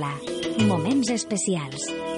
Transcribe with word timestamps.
parla. 0.00 0.66
Moments 0.66 1.10
especials. 1.10 2.09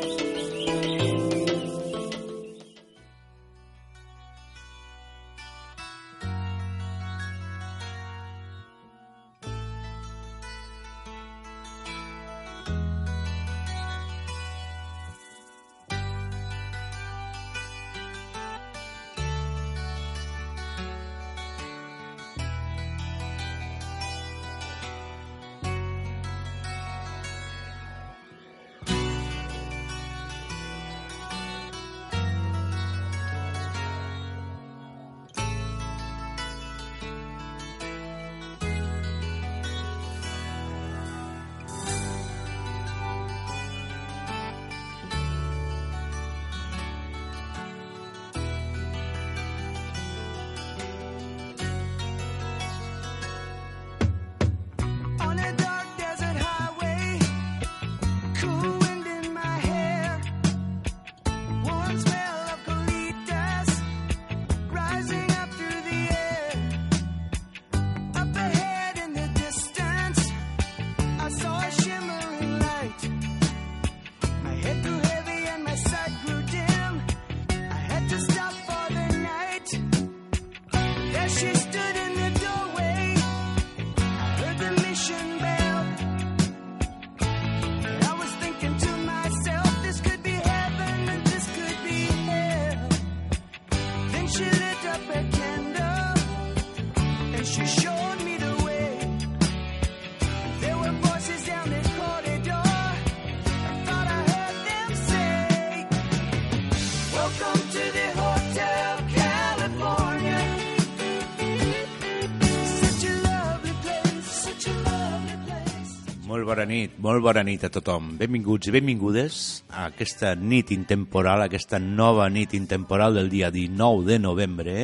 Bona 116.52 116.66
nit, 116.68 116.98
molt 117.00 117.22
bona 117.24 117.40
nit 117.46 117.62
a 117.64 117.70
tothom. 117.72 118.10
Benvinguts 118.20 118.68
i 118.68 118.72
benvingudes 118.74 119.36
a 119.72 119.86
aquesta 119.88 120.34
nit 120.36 120.68
intemporal, 120.74 121.46
aquesta 121.46 121.78
nova 121.80 122.26
nit 122.28 122.52
intemporal 122.58 123.16
del 123.16 123.30
dia 123.32 123.48
19 123.54 124.04
de 124.10 124.18
novembre, 124.20 124.74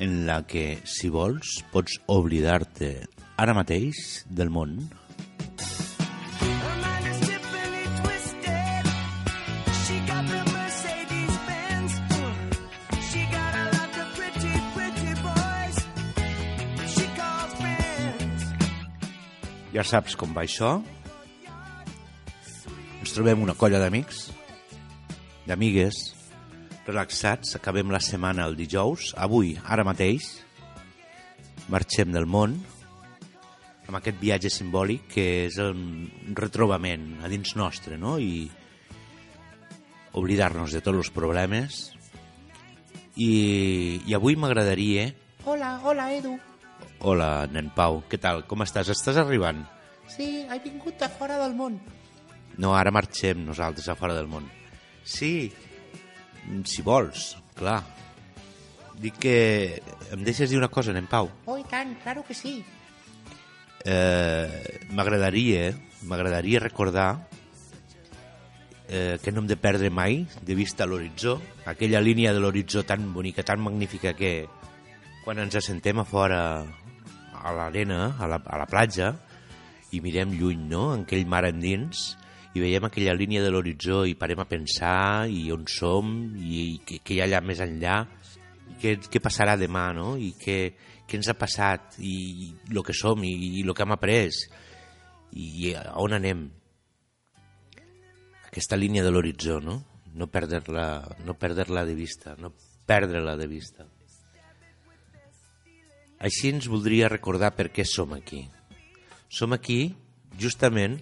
en 0.00 0.14
la 0.24 0.38
que, 0.48 0.78
si 0.88 1.10
vols, 1.12 1.58
pots 1.74 1.98
oblidar-te 2.08 2.94
ara 3.36 3.52
mateix 3.52 4.24
del 4.24 4.48
món. 4.54 4.78
Ja 19.74 19.82
saps 19.82 20.14
com 20.14 20.30
va 20.30 20.44
això. 20.44 20.76
Ens 23.02 23.12
trobem 23.12 23.42
una 23.42 23.56
colla 23.58 23.80
d'amics, 23.82 24.28
d'amigues, 25.48 25.98
relaxats, 26.86 27.56
acabem 27.58 27.90
la 27.90 27.98
setmana 27.98 28.46
el 28.46 28.54
dijous, 28.54 29.10
avui, 29.18 29.56
ara 29.66 29.82
mateix, 29.84 30.30
marxem 31.74 32.14
del 32.14 32.30
món, 32.30 32.54
amb 33.88 33.98
aquest 33.98 34.22
viatge 34.22 34.52
simbòlic 34.52 35.10
que 35.16 35.26
és 35.48 35.58
el 35.58 35.74
retrobament 36.38 37.10
a 37.24 37.32
dins 37.32 37.56
nostre, 37.58 37.98
no? 37.98 38.14
I 38.22 38.46
oblidar-nos 40.14 40.72
de 40.72 40.86
tots 40.86 41.02
els 41.02 41.12
problemes. 41.12 41.84
I, 43.18 44.00
i 44.06 44.14
avui 44.14 44.38
m'agradaria... 44.38 45.10
Hola, 45.44 45.80
hola, 45.82 46.12
Edu. 46.14 46.38
Hola, 47.04 47.44
nen 47.52 47.66
Pau, 47.76 47.98
què 48.08 48.16
tal? 48.16 48.46
Com 48.48 48.62
estàs? 48.64 48.88
Estàs 48.88 49.18
arribant? 49.20 49.58
Sí, 50.08 50.24
he 50.48 50.56
vingut 50.64 50.96
de 50.96 51.08
fora 51.12 51.36
del 51.36 51.52
món. 51.52 51.74
No, 52.56 52.70
ara 52.72 52.92
marxem 52.96 53.42
nosaltres 53.44 53.90
a 53.92 53.96
fora 53.98 54.14
del 54.16 54.30
món. 54.30 54.46
Sí, 55.04 55.52
si 56.64 56.84
vols, 56.86 57.34
clar. 57.58 57.82
Dic 59.02 59.18
que 59.20 59.34
em 60.16 60.22
deixes 60.24 60.48
dir 60.48 60.56
una 60.56 60.70
cosa, 60.72 60.94
nen 60.96 61.04
Pau. 61.10 61.28
Oh, 61.44 61.58
i 61.60 61.66
tant, 61.68 61.92
claro 62.00 62.22
que 62.24 62.32
sí. 62.32 62.54
Eh, 63.84 64.78
m'agradaria, 64.96 65.74
m'agradaria 66.08 66.62
recordar 66.64 67.08
eh, 68.88 69.18
que 69.20 69.28
no 69.28 69.42
hem 69.42 69.50
de 69.50 69.58
perdre 69.60 69.90
mai 69.92 70.22
de 70.40 70.56
vista 70.56 70.88
l'horitzó, 70.88 71.36
aquella 71.68 72.00
línia 72.00 72.32
de 72.32 72.40
l'horitzó 72.40 72.86
tan 72.88 73.10
bonica, 73.12 73.44
tan 73.44 73.60
magnífica 73.60 74.14
que 74.16 74.46
quan 75.24 75.44
ens 75.44 75.60
assentem 75.60 76.00
a 76.00 76.06
fora 76.08 76.40
a 77.44 77.52
l'arena, 77.54 78.14
a, 78.18 78.28
la, 78.30 78.40
a 78.40 78.58
la 78.60 78.68
platja, 78.70 79.12
i 79.92 80.00
mirem 80.02 80.34
lluny, 80.34 80.64
no?, 80.70 80.88
en 80.96 81.04
aquell 81.04 81.26
mar 81.30 81.44
endins, 81.48 82.14
i 82.54 82.62
veiem 82.62 82.86
aquella 82.86 83.16
línia 83.18 83.42
de 83.42 83.50
l'horitzó 83.50 84.04
i 84.06 84.14
parem 84.18 84.40
a 84.42 84.46
pensar 84.46 85.26
i 85.26 85.48
on 85.50 85.64
som 85.70 86.12
i, 86.38 86.78
i 86.78 86.98
què, 87.02 87.16
hi 87.16 87.20
ha 87.20 87.26
allà 87.26 87.40
més 87.42 87.60
enllà 87.64 87.96
i 88.70 88.76
què, 88.80 88.92
què 89.10 89.22
passarà 89.22 89.56
demà, 89.58 89.88
no? 89.96 90.14
I 90.14 90.30
què, 90.38 90.58
què 91.02 91.18
ens 91.18 91.30
ha 91.30 91.34
passat 91.38 91.98
i 91.98 92.52
el 92.70 92.82
que 92.86 92.94
som 92.94 93.24
i, 93.26 93.32
i 93.58 93.64
el 93.64 93.74
que 93.74 93.82
hem 93.82 93.96
après 93.96 94.38
i, 95.34 95.48
i 95.66 95.74
on 95.98 96.14
anem. 96.14 96.46
Aquesta 98.46 98.78
línia 98.78 99.02
de 99.02 99.10
l'horitzó, 99.10 99.58
no? 99.58 99.80
No 100.14 100.30
perdre-la 100.30 100.86
no 101.26 101.34
perdre 101.34 101.66
de 101.66 101.98
vista, 101.98 102.36
no 102.38 102.52
perdre-la 102.86 103.34
de 103.36 103.48
vista. 103.50 103.88
Així 106.24 106.54
ens 106.54 106.70
voldria 106.72 107.10
recordar 107.12 107.52
per 107.52 107.68
què 107.74 107.84
som 107.84 108.14
aquí. 108.16 108.46
Som 109.28 109.52
aquí 109.52 109.92
justament 110.40 110.96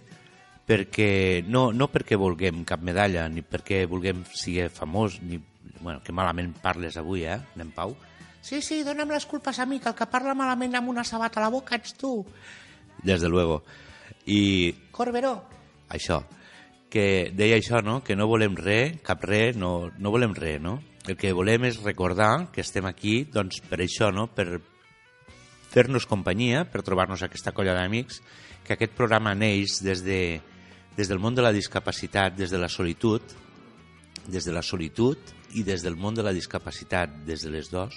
perquè 0.66 1.42
no, 1.46 1.70
no 1.70 1.88
perquè 1.90 2.18
vulguem 2.18 2.64
cap 2.66 2.82
medalla 2.82 3.28
ni 3.30 3.44
perquè 3.46 3.84
vulguem 3.90 4.24
ser 4.34 4.68
famós 4.74 5.20
ni, 5.22 5.38
bueno, 5.80 6.00
que 6.02 6.14
malament 6.14 6.52
parles 6.62 6.98
avui, 6.98 7.22
eh, 7.26 7.38
nen 7.58 7.70
Pau? 7.74 7.94
Sí, 8.42 8.58
sí, 8.62 8.80
dona'm 8.82 9.14
les 9.14 9.26
culpes 9.30 9.60
a 9.62 9.66
mi, 9.66 9.78
que 9.78 9.92
el 9.92 9.96
que 9.98 10.10
parla 10.10 10.34
malament 10.34 10.74
amb 10.74 10.90
una 10.90 11.04
sabata 11.06 11.38
a 11.38 11.44
la 11.46 11.52
boca 11.54 11.78
ets 11.78 11.94
tu. 11.94 12.24
Des 13.02 13.22
de 13.22 13.28
luego. 13.30 13.62
I 14.26 14.72
Corberó. 14.90 15.36
això, 15.88 16.22
que 16.90 17.30
deia 17.34 17.56
això, 17.60 17.82
no? 17.84 18.02
que 18.02 18.16
no 18.16 18.26
volem 18.26 18.56
res, 18.56 18.98
cap 19.06 19.22
res, 19.22 19.56
no, 19.56 19.92
no 19.98 20.10
volem 20.10 20.34
res, 20.34 20.60
no? 20.60 20.80
El 21.06 21.16
que 21.18 21.32
volem 21.32 21.66
és 21.66 21.82
recordar 21.82 22.50
que 22.52 22.62
estem 22.62 22.86
aquí 22.86 23.24
doncs, 23.24 23.60
per 23.68 23.80
això, 23.82 24.10
no? 24.14 24.28
per 24.34 24.60
fer-nos 25.72 26.06
companyia, 26.08 26.66
per 26.68 26.84
trobar-nos 26.84 27.24
aquesta 27.24 27.54
colla 27.56 27.74
d'amics, 27.76 28.20
que 28.66 28.76
aquest 28.76 28.94
programa 28.96 29.34
neix 29.34 29.80
des, 29.82 30.04
de, 30.04 30.40
des 30.96 31.08
del 31.08 31.20
món 31.22 31.34
de 31.34 31.44
la 31.44 31.52
discapacitat, 31.54 32.36
des 32.36 32.52
de 32.52 32.60
la 32.60 32.68
solitud, 32.68 33.22
des 34.28 34.44
de 34.44 34.52
la 34.54 34.62
solitud 34.62 35.18
i 35.56 35.64
des 35.66 35.82
del 35.82 35.96
món 35.96 36.14
de 36.14 36.24
la 36.24 36.34
discapacitat, 36.36 37.22
des 37.26 37.42
de 37.42 37.50
les 37.52 37.70
dos, 37.72 37.96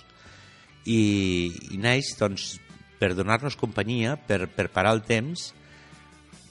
i, 0.86 1.51
i 1.75 1.77
naix 1.81 2.16
doncs, 2.19 2.56
per 3.00 3.12
donar-nos 3.13 3.57
companyia, 3.60 4.16
per, 4.16 4.45
per 4.48 4.69
parar 4.74 4.95
el 4.95 5.04
temps, 5.06 5.51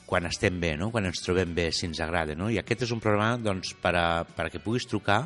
quan 0.04 0.28
estem 0.28 0.60
bé, 0.60 0.74
no? 0.76 0.90
quan 0.92 1.08
ens 1.08 1.22
trobem 1.24 1.54
bé, 1.56 1.70
si 1.72 1.88
ens 1.88 2.02
agrada. 2.04 2.36
No? 2.36 2.50
I 2.52 2.60
aquest 2.60 2.84
és 2.86 2.92
un 2.94 3.00
programa 3.02 3.40
doncs, 3.40 3.72
per, 3.80 3.94
a, 3.96 4.06
per 4.28 4.46
a 4.46 4.52
que 4.52 4.60
puguis 4.62 4.86
trucar 4.86 5.24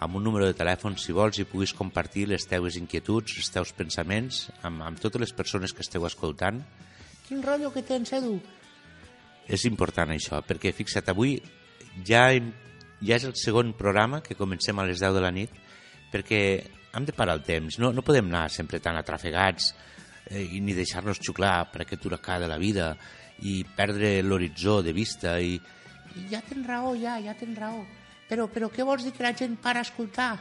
amb 0.00 0.16
un 0.18 0.24
número 0.26 0.48
de 0.48 0.56
telèfon, 0.56 0.96
si 0.98 1.14
vols, 1.14 1.38
i 1.38 1.46
puguis 1.48 1.74
compartir 1.76 2.26
les 2.30 2.46
teues 2.48 2.76
inquietuds, 2.80 3.38
els 3.38 3.52
teus 3.54 3.72
pensaments 3.76 4.48
amb, 4.62 4.82
amb 4.82 5.00
totes 5.00 5.22
les 5.22 5.32
persones 5.36 5.72
que 5.72 5.84
esteu 5.86 6.06
escoltant. 6.08 6.62
Quin 7.28 7.42
rotllo 7.44 7.70
que 7.72 7.82
tens, 7.86 8.12
Edu? 8.12 8.38
és 9.48 9.64
important 9.68 10.12
això, 10.14 10.40
perquè 10.46 10.72
fixa't, 10.72 11.10
avui 11.12 11.36
ja, 12.06 12.30
hem, 12.32 12.50
ja 13.04 13.18
és 13.18 13.26
el 13.28 13.34
segon 13.36 13.74
programa 13.76 14.22
que 14.24 14.38
comencem 14.38 14.78
a 14.80 14.86
les 14.88 15.02
10 15.02 15.16
de 15.16 15.24
la 15.24 15.32
nit, 15.34 15.52
perquè 16.12 16.40
hem 16.94 17.04
de 17.04 17.16
parar 17.16 17.36
el 17.36 17.44
temps, 17.44 17.78
no, 17.82 17.92
no 17.92 18.04
podem 18.06 18.30
anar 18.30 18.46
sempre 18.52 18.80
tan 18.80 18.96
atrafegats 18.96 19.72
eh, 20.30 20.44
i 20.56 20.62
ni 20.64 20.76
deixar-nos 20.76 21.20
xuclar 21.20 21.58
per 21.72 21.84
aquest 21.84 22.06
huracà 22.06 22.38
de 22.40 22.48
la 22.48 22.60
vida 22.60 22.94
i 23.44 23.62
perdre 23.76 24.16
l'horitzó 24.22 24.80
de 24.82 24.94
vista 24.96 25.36
i, 25.42 25.58
Ja 26.30 26.38
tens 26.46 26.62
raó, 26.68 26.92
ja, 26.94 27.16
ja 27.18 27.32
tens 27.34 27.58
raó. 27.58 27.80
Però, 28.28 28.48
però 28.48 28.70
què 28.72 28.84
vols 28.86 29.04
dir 29.04 29.12
que 29.12 29.24
la 29.24 29.34
gent 29.36 29.56
para 29.60 29.82
a 29.82 29.86
escoltar? 29.86 30.32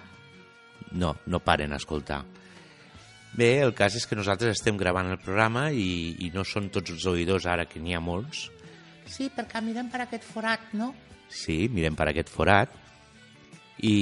no, 0.94 1.18
no 1.26 1.40
paren 1.40 1.74
a 1.74 1.78
escoltar. 1.78 2.24
Bé, 3.34 3.58
el 3.66 3.74
cas 3.74 3.96
és 3.98 4.06
que 4.06 4.18
nosaltres 4.18 4.60
estem 4.60 4.78
gravant 4.78 5.10
el 5.10 5.18
programa 5.22 5.70
i, 5.74 6.14
i 6.22 6.30
no 6.36 6.46
són 6.46 6.70
tots 6.74 6.94
els 6.94 7.06
oïdors 7.10 7.48
ara 7.50 7.66
que 7.66 7.82
n'hi 7.82 7.96
ha 7.98 8.02
molts. 8.04 8.46
Sí, 9.10 9.30
perquè 9.34 9.62
mirem 9.66 9.90
per 9.92 10.04
aquest 10.04 10.26
forat, 10.28 10.70
no? 10.78 10.92
Sí, 11.34 11.66
mirem 11.74 11.98
per 11.98 12.12
aquest 12.12 12.30
forat. 12.30 12.78
I, 13.84 13.96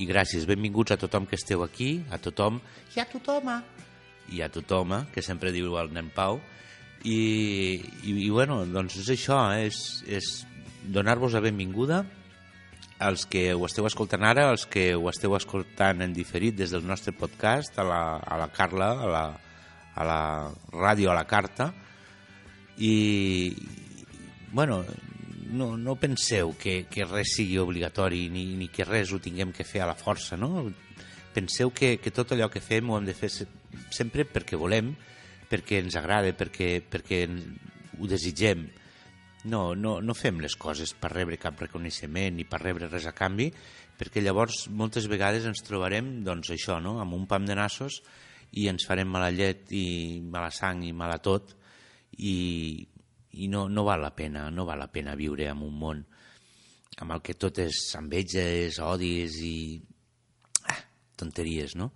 I 0.00 0.06
gràcies, 0.06 0.46
benvinguts 0.48 0.94
a 0.94 1.00
tothom 1.00 1.26
que 1.28 1.36
esteu 1.36 1.64
aquí, 1.66 1.98
a 2.14 2.16
tothom 2.22 2.60
Ja 2.94 3.04
tothom, 3.10 3.50
ah. 3.52 3.60
i 4.30 4.40
a 4.40 4.48
tothom, 4.48 4.94
eh, 4.94 5.02
que 5.12 5.20
sempre 5.20 5.50
diu 5.52 5.74
el 5.76 5.90
nen 5.92 6.08
Pau. 6.14 6.38
I, 7.02 7.18
i, 8.06 8.14
i 8.14 8.30
bueno, 8.30 8.62
doncs 8.70 9.00
és 9.02 9.10
això, 9.12 9.42
eh, 9.58 9.66
és, 9.66 9.82
és 10.06 10.30
donar-vos 10.94 11.34
la 11.34 11.42
benvinguda 11.42 12.04
als 13.00 13.24
que 13.26 13.54
ho 13.56 13.64
esteu 13.66 13.86
escoltant 13.88 14.22
ara, 14.28 14.50
als 14.52 14.66
que 14.68 14.90
ho 14.94 15.08
esteu 15.10 15.32
escoltant 15.38 16.02
en 16.04 16.12
diferit 16.12 16.54
des 16.58 16.70
del 16.74 16.84
nostre 16.86 17.14
podcast, 17.16 17.78
a 17.80 17.84
la, 17.88 18.00
a 18.20 18.36
la 18.38 18.48
Carla, 18.52 18.90
a 18.92 19.08
la, 19.08 19.24
a 19.96 20.04
la 20.04 20.20
ràdio 20.74 21.10
a 21.10 21.16
la 21.16 21.24
carta, 21.26 21.70
i, 22.78 23.56
bueno, 24.52 24.84
no, 25.50 25.76
no 25.76 25.96
penseu 25.96 26.54
que, 26.58 26.84
que 26.90 27.04
res 27.08 27.34
sigui 27.36 27.58
obligatori 27.58 28.28
ni, 28.32 28.44
ni 28.56 28.68
que 28.72 28.84
res 28.86 29.12
ho 29.12 29.18
tinguem 29.20 29.52
que 29.52 29.64
fer 29.66 29.82
a 29.84 29.88
la 29.90 29.96
força, 29.98 30.36
no? 30.38 30.68
Penseu 31.34 31.70
que, 31.74 31.96
que 32.02 32.10
tot 32.14 32.32
allò 32.34 32.48
que 32.50 32.62
fem 32.62 32.88
ho 32.90 32.98
hem 32.98 33.06
de 33.08 33.14
fer 33.14 33.30
se- 33.30 33.48
sempre 33.94 34.24
perquè 34.26 34.58
volem, 34.58 34.92
perquè 35.50 35.80
ens 35.82 35.96
agrada, 35.98 36.32
perquè, 36.36 36.80
perquè 36.82 37.24
ho 37.98 38.08
desitgem. 38.10 38.68
No, 39.48 39.74
no, 39.74 40.00
no 40.04 40.14
fem 40.16 40.40
les 40.44 40.56
coses 40.60 40.92
per 40.92 41.12
rebre 41.14 41.38
cap 41.40 41.60
reconeixement 41.62 42.36
ni 42.36 42.44
per 42.44 42.60
rebre 42.60 42.90
res 42.90 43.06
a 43.08 43.14
canvi, 43.16 43.48
perquè 43.96 44.20
llavors 44.20 44.66
moltes 44.68 45.06
vegades 45.08 45.46
ens 45.48 45.64
trobarem 45.64 46.18
doncs 46.26 46.52
això, 46.52 46.76
no? 46.80 46.98
amb 47.00 47.16
un 47.16 47.24
pam 47.30 47.46
de 47.48 47.56
nassos 47.56 48.00
i 48.60 48.66
ens 48.68 48.84
farem 48.88 49.08
mala 49.08 49.30
llet 49.32 49.72
i 49.72 50.20
mala 50.20 50.50
sang 50.52 50.82
i 50.84 50.92
mala 50.92 51.20
tot 51.24 51.54
i, 52.18 52.34
i 53.40 53.48
no, 53.48 53.66
no 53.68 53.84
val 53.86 54.04
la 54.04 54.12
pena, 54.16 54.48
no 54.50 54.66
val 54.68 54.82
la 54.82 54.90
pena 54.92 55.16
viure 55.16 55.48
en 55.48 55.64
un 55.64 55.76
món 55.78 56.04
amb 57.00 57.16
el 57.16 57.22
que 57.24 57.36
tot 57.38 57.60
és 57.62 57.78
enveges, 57.96 58.80
odis 58.84 59.38
i 59.46 59.56
ah, 60.68 60.80
tonteries, 61.16 61.76
no? 61.80 61.92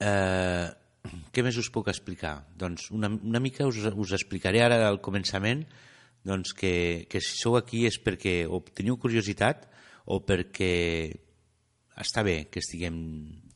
Eh, 0.00 0.68
què 1.34 1.44
més 1.44 1.58
us 1.60 1.68
puc 1.74 1.90
explicar? 1.92 2.38
Doncs 2.56 2.88
una, 2.94 3.10
una 3.12 3.40
mica 3.42 3.66
us, 3.68 3.82
us 3.84 4.14
explicaré 4.16 4.62
ara 4.64 4.78
al 4.86 5.02
començament 5.04 5.66
doncs 6.24 6.54
que, 6.54 7.06
que 7.10 7.20
si 7.20 7.38
sou 7.38 7.56
aquí 7.58 7.84
és 7.88 7.98
perquè 8.02 8.42
o 8.46 8.62
teniu 8.74 8.98
curiositat 9.00 9.66
o 10.06 10.20
perquè 10.26 10.74
està 11.98 12.22
bé 12.26 12.44
que 12.50 12.62
estiguem... 12.62 12.96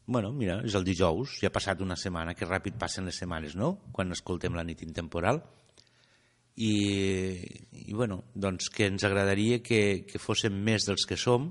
Bueno, 0.07 0.31
mira, 0.31 0.61
és 0.63 0.77
el 0.79 0.85
dijous, 0.87 1.41
ja 1.43 1.51
ha 1.51 1.55
passat 1.55 1.81
una 1.83 1.97
setmana, 1.99 2.35
que 2.39 2.47
ràpid 2.47 2.77
passen 2.79 3.09
les 3.09 3.19
setmanes, 3.19 3.57
no?, 3.59 3.73
quan 3.93 4.15
escoltem 4.15 4.55
la 4.55 4.63
nit 4.67 4.85
intemporal. 4.87 5.41
I, 6.57 6.75
i 7.91 7.93
bueno, 7.93 8.23
doncs 8.33 8.71
que 8.73 8.87
ens 8.87 9.03
agradaria 9.05 9.59
que, 9.67 10.07
que 10.07 10.23
fóssim 10.23 10.55
més 10.55 10.87
dels 10.87 11.09
que 11.11 11.19
som, 11.19 11.51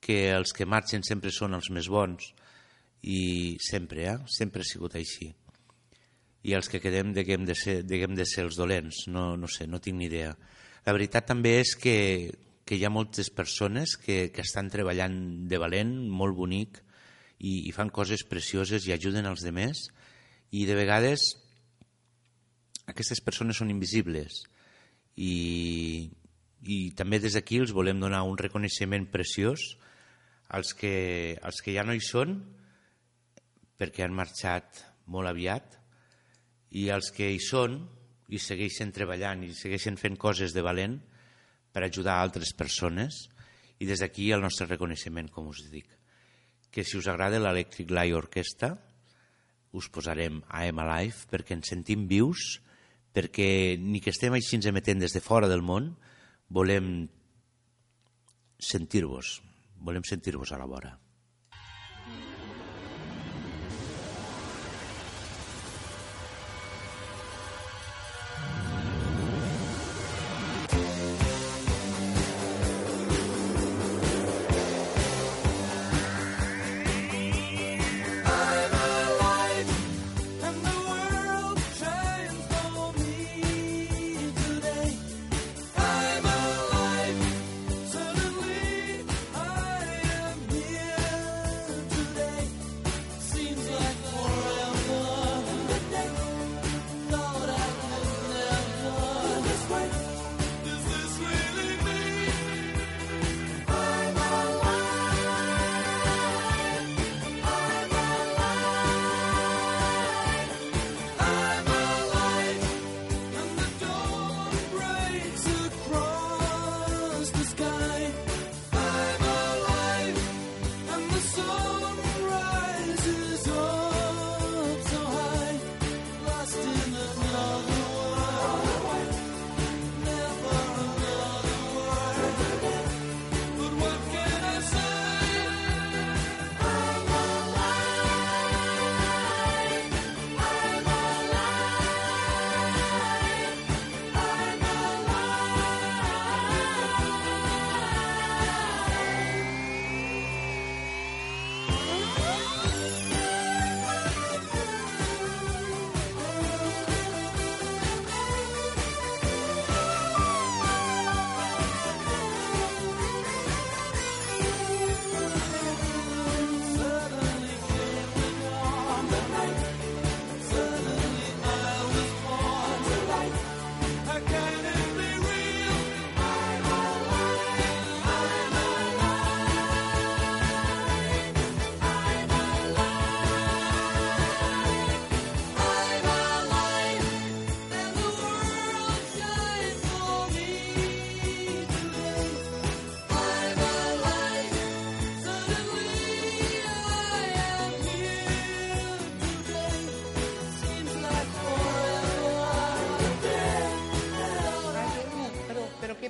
que 0.00 0.32
els 0.32 0.56
que 0.56 0.66
marxen 0.68 1.04
sempre 1.04 1.32
són 1.34 1.54
els 1.58 1.68
més 1.70 1.90
bons, 1.92 2.32
i 3.06 3.56
sempre, 3.60 4.08
eh? 4.08 4.16
sempre 4.26 4.64
ha 4.64 4.66
sigut 4.66 4.96
així. 4.98 5.30
I 6.46 6.54
els 6.54 6.70
que 6.70 6.80
quedem 6.82 7.10
deguem 7.16 7.46
de 7.48 7.56
ser, 7.58 7.80
deguem 7.82 8.14
de 8.14 8.26
ser 8.28 8.44
els 8.46 8.58
dolents, 8.58 9.06
no, 9.10 9.34
no 9.36 9.50
sé, 9.50 9.66
no 9.66 9.82
tinc 9.82 9.98
ni 9.98 10.06
idea. 10.06 10.34
La 10.86 10.94
veritat 10.94 11.26
també 11.26 11.56
és 11.64 11.74
que, 11.74 11.96
que 12.62 12.78
hi 12.78 12.84
ha 12.86 12.92
moltes 12.92 13.32
persones 13.34 13.96
que, 13.98 14.28
que 14.30 14.44
estan 14.46 14.70
treballant 14.70 15.16
de 15.50 15.58
valent, 15.58 15.96
molt 16.06 16.38
bonic, 16.38 16.78
i, 17.38 17.66
i 17.66 17.72
fan 17.74 17.90
coses 17.90 18.22
precioses 18.24 18.86
i 18.86 18.94
ajuden 18.94 19.26
els 19.26 19.42
demés, 19.44 19.88
i 20.54 20.64
de 20.68 20.76
vegades 20.78 21.26
aquestes 22.86 23.20
persones 23.20 23.58
són 23.58 23.72
invisibles 23.72 24.44
i, 25.16 26.06
i 26.62 26.78
també 26.98 27.18
des 27.22 27.34
d'aquí 27.36 27.58
els 27.60 27.74
volem 27.74 28.00
donar 28.00 28.22
un 28.28 28.38
reconeixement 28.38 29.08
preciós 29.10 29.72
als 30.48 30.72
que, 30.78 31.36
als 31.42 31.60
que 31.64 31.74
ja 31.74 31.84
no 31.84 31.96
hi 31.96 32.04
són 32.04 32.38
perquè 33.76 34.06
han 34.06 34.14
marxat 34.14 34.84
molt 35.10 35.28
aviat 35.28 35.74
i 36.76 36.88
els 36.92 37.12
que 37.14 37.28
hi 37.32 37.40
són 37.42 37.78
i 38.28 38.40
segueixen 38.42 38.92
treballant 38.92 39.44
i 39.46 39.52
segueixen 39.56 39.96
fent 40.00 40.18
coses 40.20 40.52
de 40.52 40.64
valent 40.66 40.98
per 41.72 41.84
ajudar 41.86 42.18
altres 42.18 42.52
persones 42.56 43.26
i 43.78 43.88
des 43.88 44.00
d'aquí 44.00 44.30
el 44.32 44.42
nostre 44.44 44.66
reconeixement, 44.68 45.28
com 45.32 45.48
us 45.52 45.62
dic. 45.70 45.88
Que 46.72 46.84
si 46.84 46.96
us 46.98 47.08
agrada 47.08 47.40
l'Electric 47.40 47.92
Light 47.92 48.16
Orquestra, 48.16 48.74
us 49.76 49.88
posarem 49.92 50.40
a 50.48 50.64
Am 50.64 50.80
Alive 50.84 51.28
perquè 51.30 51.56
ens 51.56 51.72
sentim 51.72 52.06
vius, 52.08 52.58
perquè 53.12 53.76
ni 53.80 54.00
que 54.00 54.12
estem 54.12 54.36
així 54.36 54.56
ens 54.58 54.68
emetent 54.68 55.04
des 55.04 55.16
de 55.16 55.24
fora 55.24 55.48
del 55.48 55.64
món, 55.64 55.94
volem 56.48 57.08
sentir-vos, 58.56 59.40
volem 59.84 60.04
sentir-vos 60.04 60.52
a 60.52 60.60
la 60.60 60.68
vora. 60.68 60.96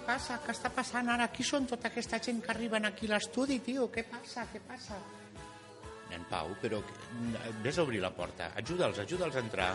Passa? 0.07 0.39
Què 0.45 0.55
està 0.55 0.71
passant 0.75 1.11
ara? 1.13 1.29
Qui 1.35 1.45
són 1.47 1.67
tota 1.69 1.91
aquesta 1.91 2.21
gent 2.23 2.41
que 2.45 2.53
arriben 2.55 2.89
aquí 2.89 3.11
a 3.11 3.17
l'estudi, 3.17 3.59
tio? 3.67 3.91
Què 3.93 4.07
passa? 4.11 4.47
Què 4.53 4.63
passa? 4.69 4.99
Nen 6.11 6.25
Pau, 6.31 6.55
però 6.63 6.81
vés 7.65 7.79
a 7.79 7.85
obrir 7.85 8.01
la 8.05 8.13
porta. 8.15 8.53
Ajuda'ls, 8.63 9.03
ajuda'ls 9.03 9.37
a 9.37 9.43
entrar. 9.43 9.71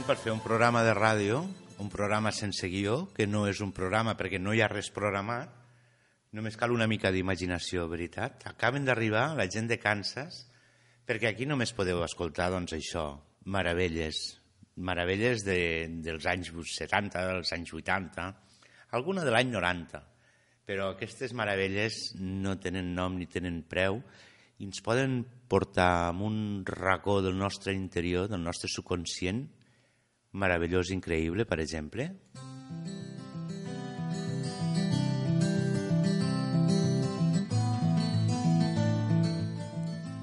Realment, 0.00 0.16
per 0.16 0.24
fer 0.24 0.32
un 0.32 0.40
programa 0.40 0.80
de 0.80 0.92
ràdio, 0.96 1.38
un 1.82 1.88
programa 1.92 2.30
sense 2.32 2.68
guió, 2.72 3.10
que 3.12 3.26
no 3.28 3.42
és 3.50 3.58
un 3.60 3.72
programa 3.76 4.14
perquè 4.16 4.38
no 4.40 4.54
hi 4.56 4.62
ha 4.64 4.68
res 4.70 4.88
programat, 4.96 5.50
només 6.32 6.56
cal 6.56 6.72
una 6.72 6.86
mica 6.88 7.10
d'imaginació, 7.12 7.84
veritat. 7.90 8.46
Acaben 8.48 8.86
d'arribar 8.88 9.34
la 9.36 9.44
gent 9.44 9.68
de 9.68 9.76
Kansas, 9.76 10.46
perquè 11.04 11.28
aquí 11.28 11.44
només 11.44 11.74
podeu 11.76 12.00
escoltar, 12.06 12.48
doncs, 12.48 12.72
això, 12.78 13.04
meravelles, 13.44 14.22
meravelles 14.76 15.44
de, 15.44 15.58
dels 16.00 16.30
anys 16.32 16.48
70, 16.78 17.26
dels 17.34 17.52
anys 17.58 17.76
80, 17.82 18.32
alguna 18.96 19.28
de 19.28 19.36
l'any 19.36 19.52
90, 19.52 20.00
però 20.64 20.94
aquestes 20.94 21.36
meravelles 21.36 22.14
no 22.16 22.56
tenen 22.56 22.94
nom 22.96 23.20
ni 23.20 23.28
tenen 23.28 23.66
preu 23.68 24.00
i 24.56 24.64
ens 24.64 24.80
poden 24.80 25.26
portar 25.50 25.92
a 26.08 26.12
un 26.16 26.62
racó 26.64 27.20
del 27.20 27.36
nostre 27.36 27.76
interior, 27.76 28.32
del 28.32 28.48
nostre 28.48 28.72
subconscient, 28.72 29.48
meravellós, 30.32 30.90
increïble, 30.94 31.46
per 31.48 31.60
exemple. 31.62 32.10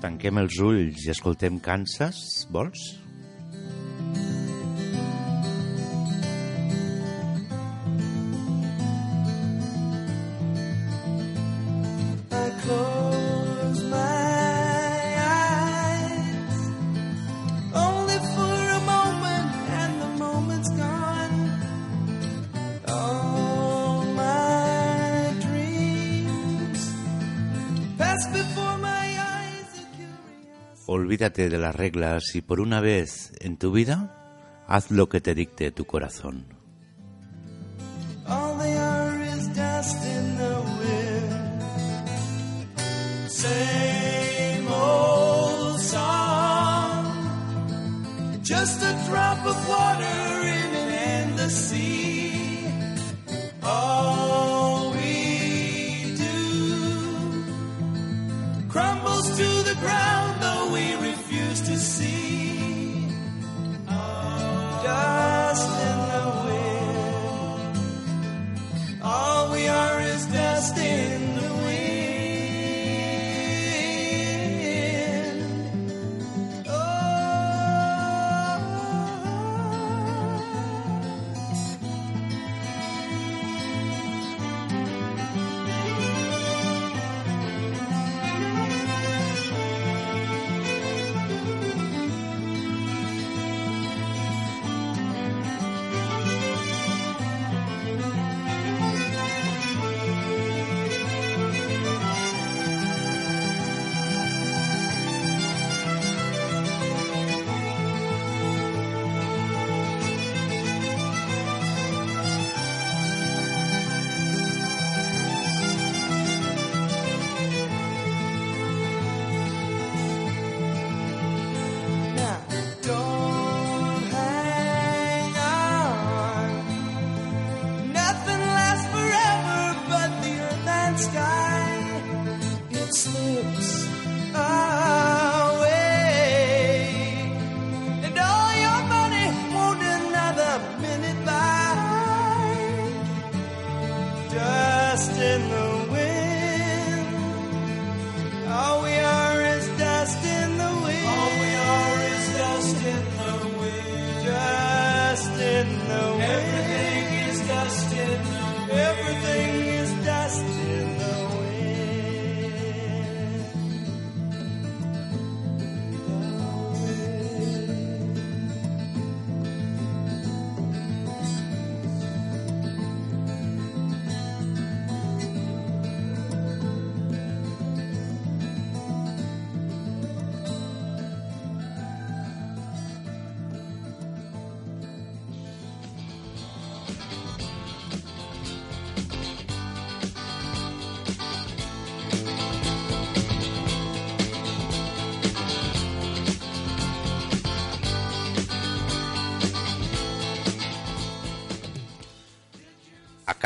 Tanquem 0.04 0.40
els 0.40 0.62
ulls 0.64 1.04
i 1.08 1.12
escoltem 1.12 1.60
Kansas, 1.64 2.48
vols? 2.54 3.07
Olvídate 30.98 31.48
de 31.48 31.60
las 31.60 31.76
reglas 31.76 32.34
y 32.34 32.42
por 32.42 32.60
una 32.60 32.82
vez 32.82 33.32
en 33.40 33.58
tu 33.58 33.72
vida, 33.72 34.64
haz 34.68 34.90
lo 34.90 35.08
que 35.08 35.22
te 35.22 35.36
dicte 35.36 35.70
tu 35.70 35.86
corazón. 35.86 36.48
All 59.88 60.17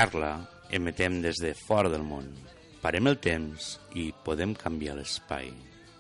Carla 0.02 0.50
emetem 0.74 1.20
des 1.22 1.38
de 1.38 1.52
fora 1.54 1.90
del 1.94 2.02
món. 2.02 2.26
Parem 2.82 3.06
el 3.12 3.20
temps 3.22 3.68
i 4.04 4.08
podem 4.26 4.56
canviar 4.58 4.96
l'espai. 4.98 5.52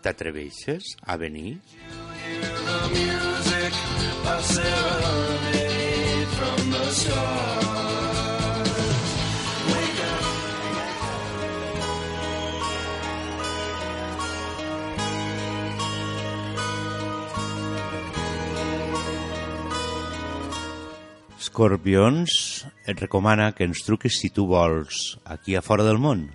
T'atreveixes 0.01 0.95
a 1.05 1.19
venir? 1.21 1.59
The 2.65 2.79
music, 2.95 3.77
from 6.33 6.71
the. 6.71 7.80
Scorpions 21.51 22.65
et 22.87 22.95
recomana 22.95 23.49
que 23.51 23.65
ens 23.67 23.81
truquis 23.83 24.15
si 24.21 24.29
tu 24.31 24.45
vols, 24.47 25.19
aquí 25.25 25.57
a 25.59 25.61
fora 25.61 25.83
del 25.83 25.99
món, 25.99 26.29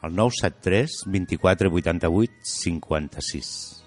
al 0.00 0.14
973 0.16 1.02
24 1.12 1.68
88 1.68 2.32
56. 2.40 3.84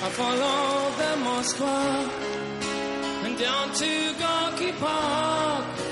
I 0.00 0.08
follow 0.16 0.90
the 0.96 1.12
Moscow 1.20 2.08
and 3.28 3.36
down 3.36 3.72
to 3.76 3.92
Gorky 4.16 4.72
Park 4.80 5.91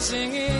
Singing. 0.00 0.57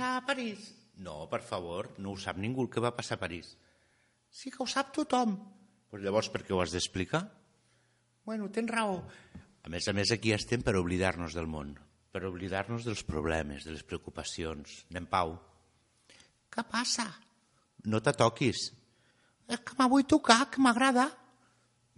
Passar 0.00 0.16
a 0.16 0.24
París? 0.24 0.72
No, 0.96 1.28
per 1.28 1.42
favor, 1.44 1.90
no 2.00 2.14
ho 2.14 2.18
sap 2.18 2.38
ningú 2.40 2.64
el 2.64 2.70
que 2.72 2.80
va 2.80 2.94
passar 2.96 3.18
a 3.18 3.20
París. 3.20 3.52
Sí 4.32 4.50
que 4.50 4.62
ho 4.64 4.66
sap 4.66 4.94
tothom. 4.96 5.36
Pues 5.90 6.02
llavors 6.02 6.30
per 6.32 6.40
què 6.44 6.54
ho 6.54 6.60
has 6.62 6.72
d'explicar? 6.72 7.20
Bueno, 8.24 8.48
tens 8.48 8.70
raó. 8.72 9.02
A 9.60 9.68
més 9.68 9.88
a 9.88 9.92
més, 9.92 10.12
aquí 10.12 10.32
estem 10.32 10.64
per 10.64 10.76
oblidar-nos 10.80 11.36
del 11.36 11.48
món, 11.50 11.74
per 12.12 12.24
oblidar-nos 12.24 12.86
dels 12.88 13.02
problemes, 13.04 13.66
de 13.66 13.74
les 13.74 13.84
preocupacions. 13.84 14.84
Anem, 14.88 15.08
Pau. 15.10 15.34
Què 16.48 16.64
passa? 16.64 17.04
No 17.84 18.00
t'atoquis. 18.00 18.70
És 19.50 19.60
que 19.66 19.76
me 19.76 19.88
vull 19.90 20.08
tocar, 20.08 20.46
que 20.48 20.64
m'agrada. 20.64 21.10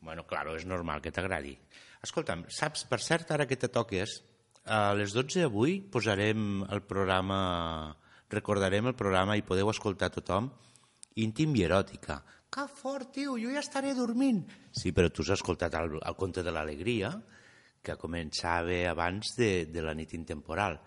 Bueno, 0.02 0.26
claro, 0.26 0.56
és 0.58 0.66
normal 0.66 1.04
que 1.04 1.14
t'agradi. 1.14 1.54
Escolta'm, 2.02 2.48
saps, 2.50 2.82
per 2.90 2.98
cert, 2.98 3.30
ara 3.30 3.46
que 3.46 3.60
te 3.60 3.70
toques, 3.70 4.18
a 4.64 4.92
les 4.94 5.14
12 5.14 5.44
avui 5.48 5.80
posarem 5.80 6.62
el 6.70 6.82
programa, 6.86 7.96
recordarem 8.30 8.86
el 8.86 8.98
programa 8.98 9.36
i 9.36 9.44
podeu 9.46 9.70
escoltar 9.70 10.12
tothom, 10.14 10.50
íntim 11.16 11.56
i 11.56 11.66
eròtica. 11.66 12.22
Que 12.52 12.66
fort, 12.68 13.14
tio, 13.16 13.38
jo 13.40 13.50
ja 13.50 13.62
estaré 13.64 13.94
dormint. 13.96 14.44
Sí, 14.70 14.92
però 14.92 15.08
tu 15.10 15.24
has 15.24 15.38
escoltat 15.38 15.74
el, 15.78 15.96
el 15.98 16.16
conte 16.20 16.44
de 16.44 16.52
l'alegria, 16.52 17.14
que 17.82 17.98
començava 17.98 18.84
abans 18.90 19.34
de, 19.38 19.66
de 19.66 19.82
la 19.82 19.94
nit 19.98 20.12
intemporal. 20.14 20.78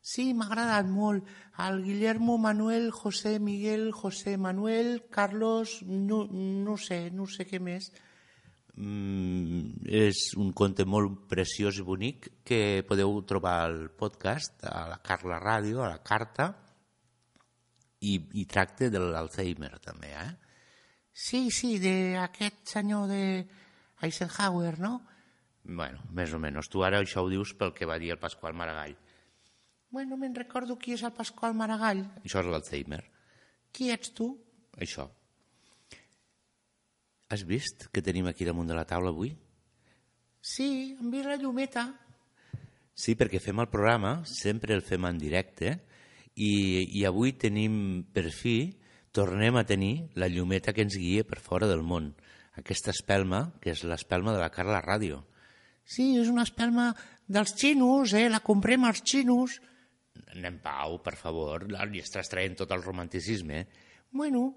Sí, 0.00 0.30
m'ha 0.32 0.46
agradat 0.46 0.86
molt. 0.88 1.26
El 1.60 1.82
Guillermo 1.84 2.38
Manuel, 2.38 2.90
José 2.94 3.38
Miguel, 3.42 3.90
José 3.92 4.38
Manuel, 4.38 5.02
Carlos, 5.10 5.82
no, 5.84 6.24
no 6.30 6.76
sé, 6.78 7.10
no 7.10 7.26
sé 7.26 7.44
què 7.50 7.60
més. 7.60 7.90
Mm, 8.78 9.88
és 9.90 10.20
un 10.38 10.52
conte 10.54 10.84
molt 10.86 11.24
preciós 11.30 11.80
i 11.80 11.84
bonic 11.86 12.28
que 12.46 12.84
podeu 12.86 13.16
trobar 13.26 13.56
al 13.64 13.78
podcast, 13.98 14.62
a 14.62 14.84
la 14.92 15.00
Carla 15.02 15.40
Ràdio, 15.42 15.82
a 15.82 15.88
la 15.96 16.02
carta, 16.06 16.52
i, 18.06 18.14
i 18.38 18.44
tracta 18.46 18.86
de 18.92 19.02
l'Alzheimer 19.02 19.72
també, 19.82 20.12
eh? 20.14 20.30
Sí, 21.10 21.48
sí, 21.50 21.72
d'aquest 21.82 22.62
senyor 22.70 23.08
de 23.10 23.22
Eisenhower, 24.06 24.76
no? 24.78 25.00
Bueno, 25.66 26.04
més 26.14 26.30
o 26.32 26.38
menys. 26.38 26.70
Tu 26.70 26.86
ara 26.86 27.02
això 27.02 27.26
ho 27.26 27.32
dius 27.32 27.56
pel 27.58 27.74
que 27.74 27.88
va 27.90 27.98
dir 27.98 28.14
el 28.14 28.22
Pasqual 28.22 28.54
Maragall. 28.54 28.94
Bueno, 29.90 30.16
me'n 30.20 30.38
recordo 30.38 30.78
qui 30.78 30.94
és 30.94 31.02
el 31.02 31.16
Pasqual 31.16 31.58
Maragall. 31.58 32.06
Això 32.22 32.44
és 32.44 32.52
l'Alzheimer. 32.52 33.02
Qui 33.74 33.90
ets 33.90 34.14
tu? 34.14 34.36
Això. 34.78 35.10
Has 37.28 37.44
vist 37.44 37.90
que 37.92 38.00
tenim 38.00 38.28
aquí 38.30 38.46
damunt 38.48 38.70
de 38.70 38.76
la 38.76 38.86
taula 38.88 39.12
avui? 39.12 39.34
Sí, 40.40 40.96
hem 40.96 41.10
vist 41.12 41.28
la 41.28 41.36
llumeta. 41.36 41.84
Sí, 42.96 43.14
perquè 43.14 43.40
fem 43.42 43.60
el 43.60 43.68
programa, 43.68 44.22
sempre 44.24 44.72
el 44.74 44.80
fem 44.82 45.04
en 45.04 45.18
directe, 45.20 45.74
i, 46.34 46.52
i 46.98 47.04
avui 47.04 47.34
tenim, 47.36 48.06
per 48.14 48.30
fi, 48.32 48.56
tornem 49.12 49.58
a 49.60 49.66
tenir 49.68 50.08
la 50.16 50.30
llumeta 50.32 50.72
que 50.72 50.86
ens 50.86 50.96
guia 50.96 51.26
per 51.28 51.40
fora 51.44 51.68
del 51.68 51.84
món. 51.84 52.14
Aquesta 52.58 52.94
espelma, 52.96 53.42
que 53.60 53.74
és 53.74 53.84
l'espelma 53.84 54.32
de 54.34 54.40
la 54.40 54.50
Carla 54.54 54.80
Ràdio. 54.82 55.20
Sí, 55.84 56.14
és 56.20 56.30
una 56.32 56.46
espelma 56.48 56.90
dels 57.28 57.52
xinos, 57.60 58.14
eh? 58.16 58.26
La 58.32 58.40
comprem 58.44 58.88
als 58.88 59.04
xinos. 59.04 59.58
Anem, 60.34 60.58
Pau, 60.64 60.96
per 61.04 61.14
favor, 61.20 61.68
li 61.68 62.02
estàs 62.02 62.32
traient 62.32 62.56
tot 62.58 62.72
el 62.72 62.82
romanticisme. 62.82 63.60
Eh? 63.62 63.86
Bueno, 64.10 64.48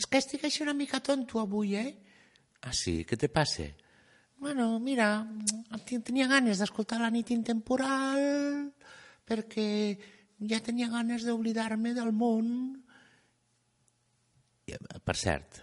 és 0.00 0.06
que 0.08 0.18
estic 0.22 0.44
així 0.48 0.62
una 0.64 0.72
mica 0.76 1.00
tonto 1.04 1.40
avui, 1.42 1.74
eh? 1.76 1.90
Ah, 2.64 2.72
sí? 2.76 3.02
Què 3.08 3.16
te 3.20 3.28
passa? 3.32 3.66
Bueno, 4.40 4.78
mira, 4.80 5.10
ten- 5.84 6.02
tenia 6.02 6.26
ganes 6.28 6.58
d'escoltar 6.60 6.98
la 7.02 7.10
nit 7.12 7.28
intemporal 7.34 8.70
perquè 9.28 9.66
ja 10.48 10.60
tenia 10.64 10.88
ganes 10.88 11.26
d'oblidar-me 11.28 11.92
del 11.94 12.12
món. 12.16 12.48
Per 15.04 15.16
cert, 15.18 15.60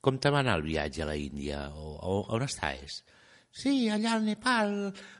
com 0.00 0.18
te 0.18 0.30
va 0.32 0.40
anar 0.42 0.56
el 0.58 0.64
viatge 0.66 1.02
a 1.04 1.08
la 1.08 1.16
Índia? 1.16 1.68
O, 1.76 1.94
o 2.00 2.14
on 2.34 2.42
estàs? 2.46 3.02
Sí, 3.54 3.86
allà 3.88 4.16
al 4.16 4.24
Nepal 4.26 4.72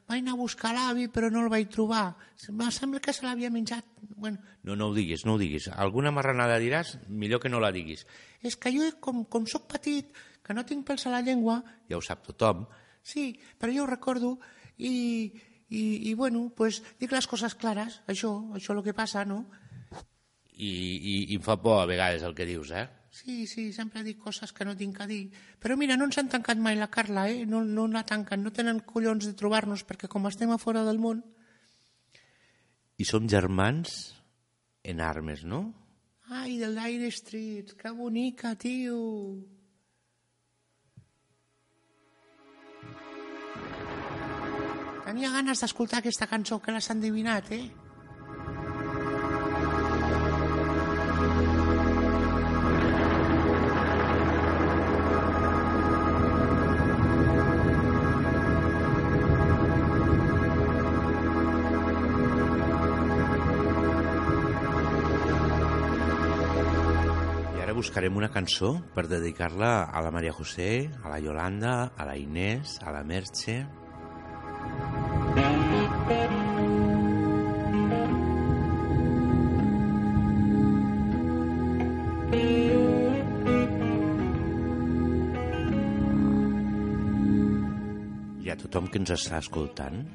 vaig 0.08 0.18
anar 0.24 0.32
a 0.34 0.38
buscar 0.40 0.72
l'avi 0.74 1.06
però 1.12 1.28
no 1.30 1.44
el 1.44 1.50
vaig 1.52 1.68
trobar. 1.70 2.16
Em 2.50 2.62
sembla 2.74 2.98
que 3.00 3.12
se 3.14 3.22
l'havia 3.26 3.50
menjat. 3.54 3.84
Bueno, 4.16 4.38
No, 4.64 4.74
no 4.74 4.88
ho 4.88 4.94
diguis, 4.94 5.22
no 5.24 5.34
ho 5.34 5.38
diguis. 5.38 5.68
Alguna 5.70 6.10
marranada 6.10 6.58
diràs, 6.58 6.96
millor 7.08 7.38
que 7.40 7.48
no 7.52 7.60
la 7.62 7.70
diguis. 7.70 8.06
és 8.42 8.56
que 8.56 8.72
jo, 8.74 8.88
com, 9.00 9.24
com 9.24 9.46
sóc 9.46 9.68
petit, 9.70 10.10
que 10.42 10.52
no 10.54 10.64
tinc 10.66 10.84
pèls 10.86 11.06
a 11.06 11.10
la 11.14 11.22
llengua, 11.22 11.62
Ja 11.88 11.96
ho 11.96 12.02
sap 12.02 12.24
tothom. 12.26 12.66
sí, 13.02 13.38
però 13.58 13.72
jo 13.72 13.84
ho 13.84 13.86
recordo 13.86 14.38
i, 14.78 15.30
i, 15.68 16.10
i 16.10 16.14
bueno, 16.14 16.50
pues, 16.56 16.82
dic 16.98 17.12
les 17.12 17.26
coses 17.26 17.54
clares, 17.54 18.00
això, 18.08 18.32
això 18.52 18.72
és 18.72 18.78
el 18.78 18.82
que 18.82 18.94
passa, 18.94 19.24
no? 19.24 19.44
I, 20.56 20.68
i, 20.68 21.14
i 21.32 21.36
em 21.36 21.42
fa 21.42 21.56
por 21.60 21.80
a 21.82 21.86
vegades 21.86 22.22
el 22.22 22.34
que 22.34 22.46
dius, 22.46 22.70
eh? 22.70 22.88
Sí, 23.14 23.46
sí, 23.46 23.68
sempre 23.70 24.02
dic 24.02 24.18
coses 24.18 24.50
que 24.50 24.64
no 24.66 24.72
tinc 24.74 24.96
a 24.98 25.06
dir. 25.06 25.28
Però 25.62 25.76
mira, 25.78 25.94
no 25.94 26.08
ens 26.08 26.16
han 26.18 26.26
tancat 26.32 26.58
mai 26.58 26.74
la 26.74 26.88
Carla, 26.90 27.28
eh? 27.30 27.44
No, 27.46 27.60
no 27.62 27.86
la 27.92 28.02
tanquen, 28.08 28.42
no 28.42 28.50
tenen 28.50 28.80
collons 28.82 29.28
de 29.28 29.36
trobar-nos 29.38 29.84
perquè 29.86 30.10
com 30.10 30.26
estem 30.26 30.50
a 30.50 30.58
fora 30.58 30.82
del 30.82 30.98
món... 30.98 31.22
I 32.98 33.06
som 33.06 33.28
germans 33.30 33.94
en 34.82 35.00
armes, 35.02 35.44
no? 35.46 35.62
Ai, 36.26 36.58
del 36.58 36.74
Dire 36.74 37.12
Street, 37.14 37.76
que 37.78 37.94
bonica, 37.94 38.56
tio! 38.58 38.98
Tenia 45.06 45.30
ganes 45.30 45.62
d'escoltar 45.62 46.02
aquesta 46.02 46.26
cançó 46.26 46.58
que 46.58 46.74
l'has 46.74 46.90
endivinat, 46.90 47.54
eh? 47.54 47.83
Buscarem 67.84 68.16
una 68.16 68.30
cançó 68.32 68.70
per 68.94 69.02
dedicar-la 69.10 69.90
a 69.92 70.00
la 70.00 70.08
Maria 70.08 70.32
José, 70.32 70.88
a 71.04 71.10
la 71.12 71.18
Yolanda, 71.20 71.92
a 71.92 72.06
la 72.08 72.16
Inés, 72.16 72.78
a 72.80 72.90
la 72.94 73.04
Merche... 73.04 73.66
I 88.44 88.48
a 88.48 88.56
tothom 88.60 88.88
que 88.88 89.00
ens 89.02 89.12
està 89.12 89.44
escoltant. 89.44 90.06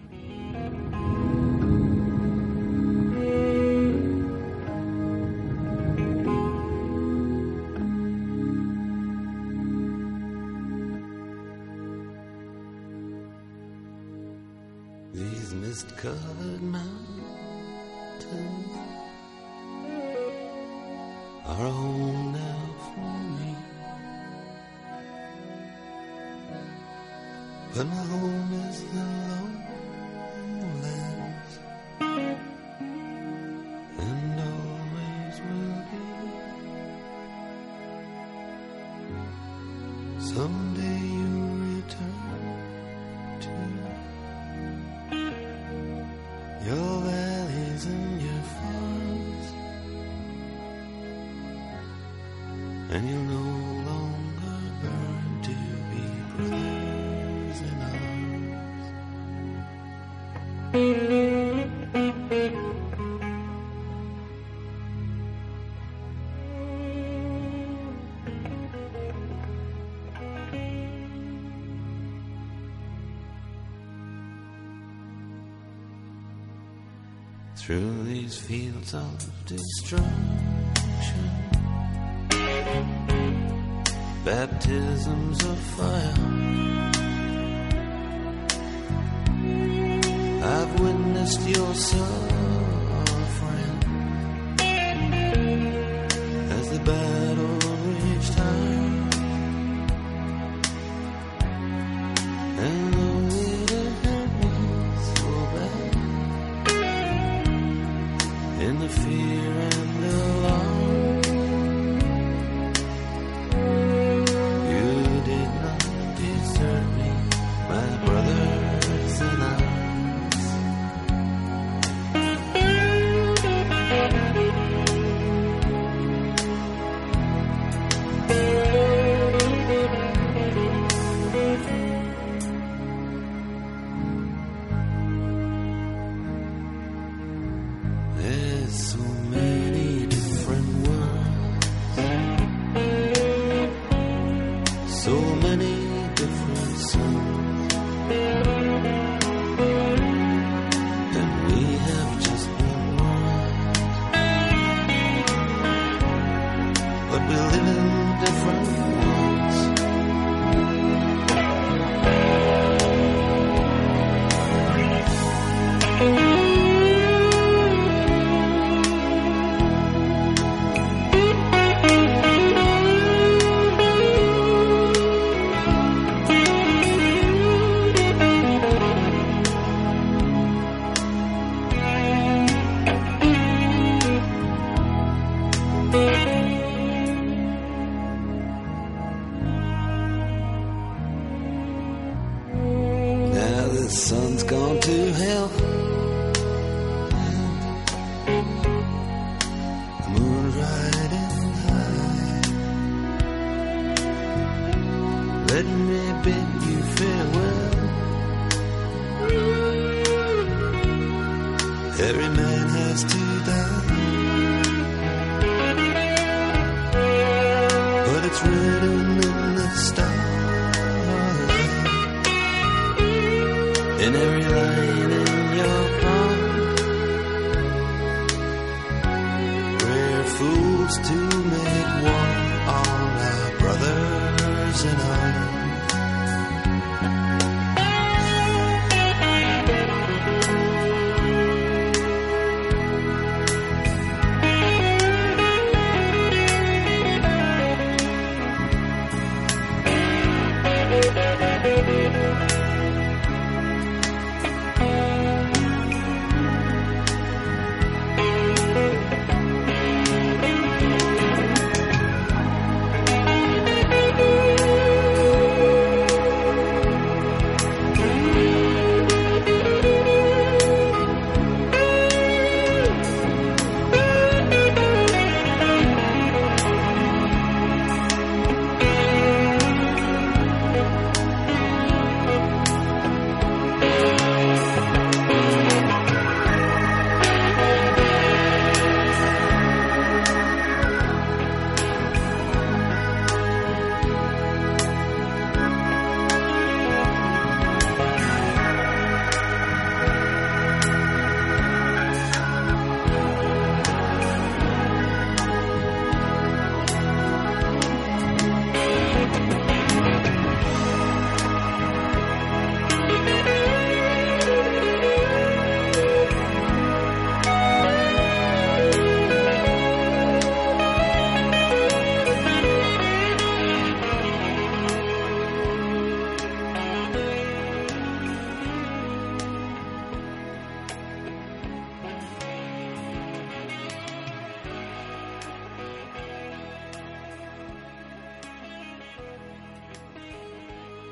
Fields 78.89 78.93
of 78.93 79.45
destruction. 79.45 80.09
Baptisms 84.25 85.43
of 85.45 85.57
fire. 85.57 86.13
I've 90.41 90.79
witnessed 90.79 91.41
your 91.49 91.73
suffering 91.75 92.28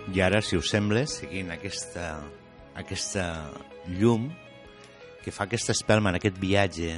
I 0.07 0.21
ara, 0.23 0.39
si 0.41 0.55
us 0.55 0.69
sembla, 0.71 1.01
seguint 1.11 1.49
aquesta, 1.51 2.05
aquesta 2.79 3.25
llum 3.91 4.29
que 5.19 5.33
fa 5.35 5.43
aquesta 5.43 5.73
espelma 5.75 6.13
en 6.13 6.17
aquest 6.21 6.37
viatge 6.39 6.93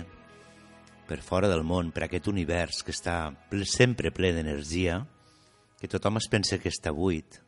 per 1.09 1.17
fora 1.25 1.49
del 1.49 1.63
món, 1.65 1.89
per 1.89 2.05
aquest 2.05 2.29
univers 2.29 2.83
que 2.85 2.93
està 2.93 3.31
ple, 3.49 3.65
sempre 3.65 4.13
ple 4.13 4.29
d'energia, 4.35 4.99
que 5.81 5.89
tothom 5.89 6.21
es 6.21 6.29
pensa 6.29 6.61
que 6.61 6.69
està 6.69 6.93
buit 6.93 7.41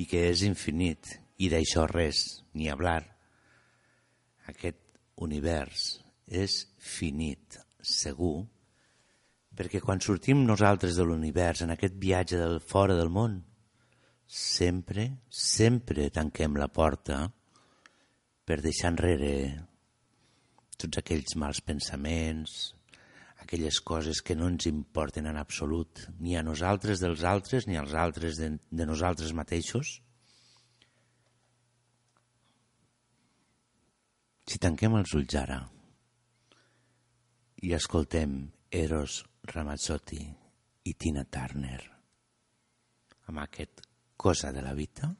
i 0.00 0.08
que 0.08 0.24
és 0.30 0.46
infinit, 0.48 1.12
i 1.36 1.52
d'això 1.52 1.84
res, 1.90 2.40
ni 2.56 2.72
hablar. 2.72 3.02
Aquest 4.48 4.80
univers 5.20 5.98
és 6.32 6.62
finit, 6.80 7.60
segur, 7.84 8.46
perquè 9.52 9.84
quan 9.84 10.00
sortim 10.00 10.46
nosaltres 10.48 10.96
de 10.96 11.04
l'univers 11.04 11.60
en 11.60 11.76
aquest 11.76 12.00
viatge 12.00 12.40
del 12.40 12.62
fora 12.64 12.96
del 12.96 13.12
món, 13.12 13.42
sempre, 14.26 15.08
sempre 15.28 16.10
tanquem 16.10 16.56
la 16.56 16.68
porta 16.68 17.26
per 18.44 18.60
deixar 18.60 18.92
enrere 18.92 19.34
tots 20.76 21.00
aquells 21.00 21.36
mals 21.40 21.60
pensaments, 21.64 22.74
aquelles 23.44 23.78
coses 23.80 24.20
que 24.24 24.36
no 24.36 24.48
ens 24.50 24.66
importen 24.70 25.28
en 25.30 25.38
absolut, 25.40 26.06
ni 26.18 26.36
a 26.36 26.42
nosaltres 26.42 27.00
dels 27.02 27.24
altres, 27.28 27.68
ni 27.68 27.76
als 27.76 27.94
altres 27.94 28.40
de, 28.40 28.50
de 28.70 28.86
nosaltres 28.88 29.32
mateixos. 29.36 30.00
Si 34.44 34.60
tanquem 34.60 34.96
els 34.98 35.14
ulls 35.16 35.38
ara 35.40 35.62
i 37.64 37.72
escoltem 37.72 38.36
Eros 38.74 39.22
Ramazzotti 39.54 40.20
i 40.84 40.92
Tina 41.00 41.24
Turner 41.24 41.80
amb 43.30 43.40
aquest 43.40 43.80
cosa 44.16 44.52
de 44.52 44.62
la 44.62 44.74
vida. 44.74 45.14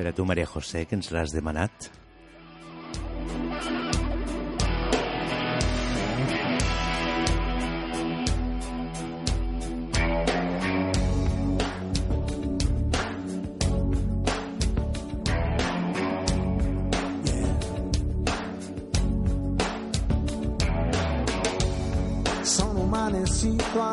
Per 0.00 0.06
a 0.08 0.12
tu, 0.16 0.24
Maria 0.24 0.46
José, 0.48 0.86
que 0.88 0.96
ens 0.96 1.10
l'has 1.12 1.34
demanat. 1.36 1.90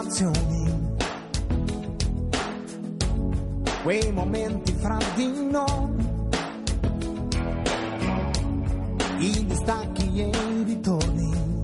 sensazioni, 0.10 0.96
quei 3.84 4.12
momenti 4.12 4.72
fra 4.74 4.98
di 5.16 5.48
noi, 5.50 5.96
i 9.20 9.46
distacchi 9.46 10.22
e 10.22 10.30
i 10.30 10.64
ritorni, 10.64 11.62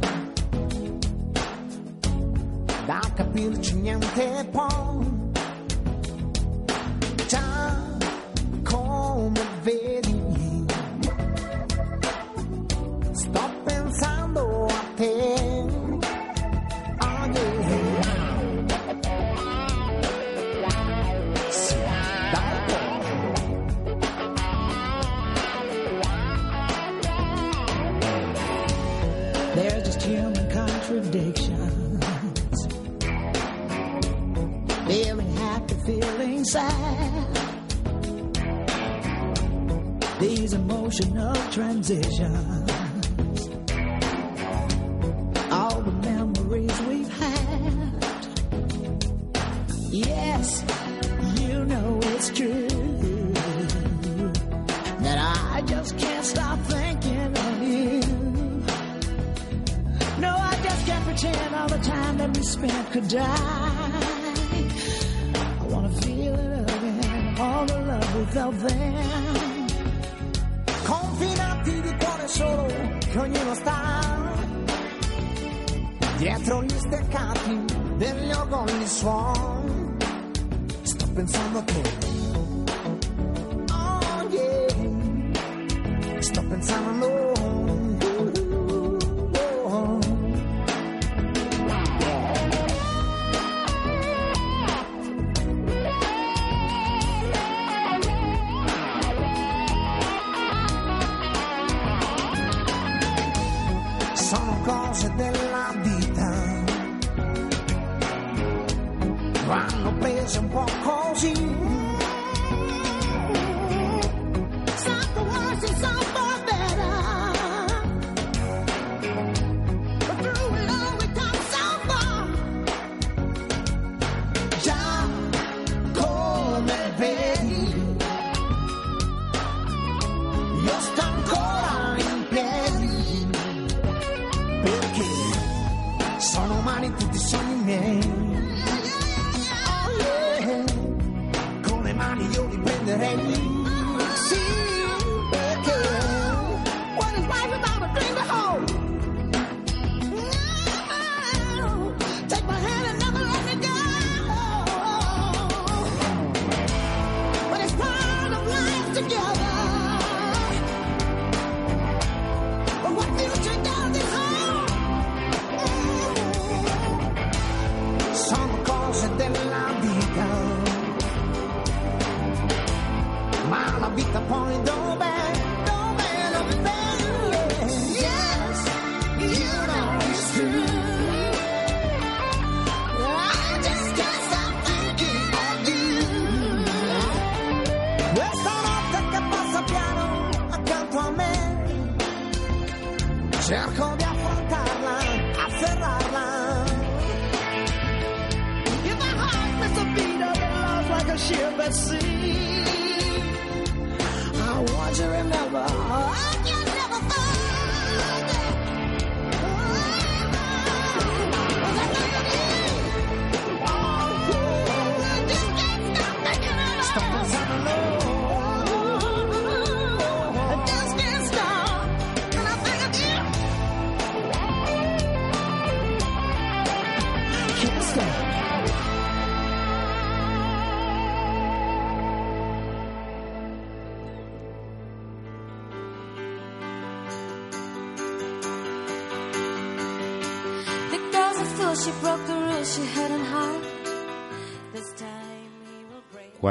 da 2.86 3.01
capirci 3.15 3.75
niente 3.75 4.47
poi, 4.51 5.32
già 7.27 7.77
come 8.63 9.41
vedi. 9.63 10.03
inside. 36.43 37.38
These 40.19 40.51
emotional 40.51 41.34
transitions. 41.51 42.72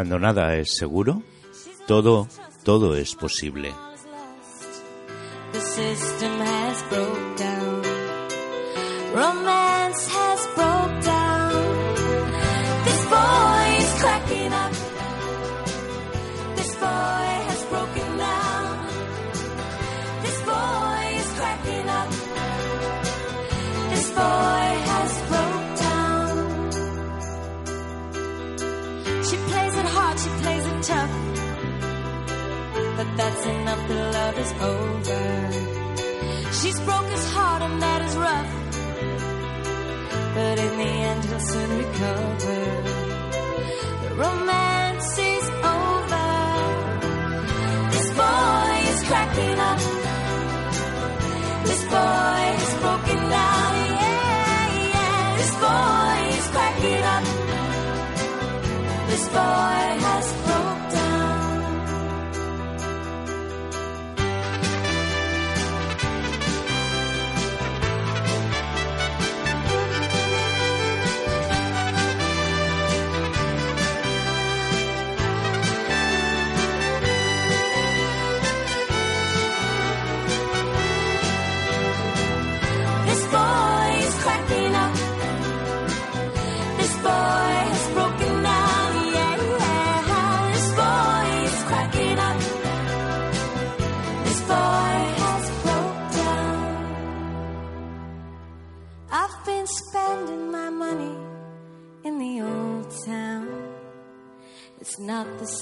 cuando 0.03 0.19
nada 0.19 0.57
es 0.57 0.75
seguro, 0.75 1.23
todo, 1.87 2.27
todo 2.65 2.97
es 2.97 3.15
posible. 3.15 3.73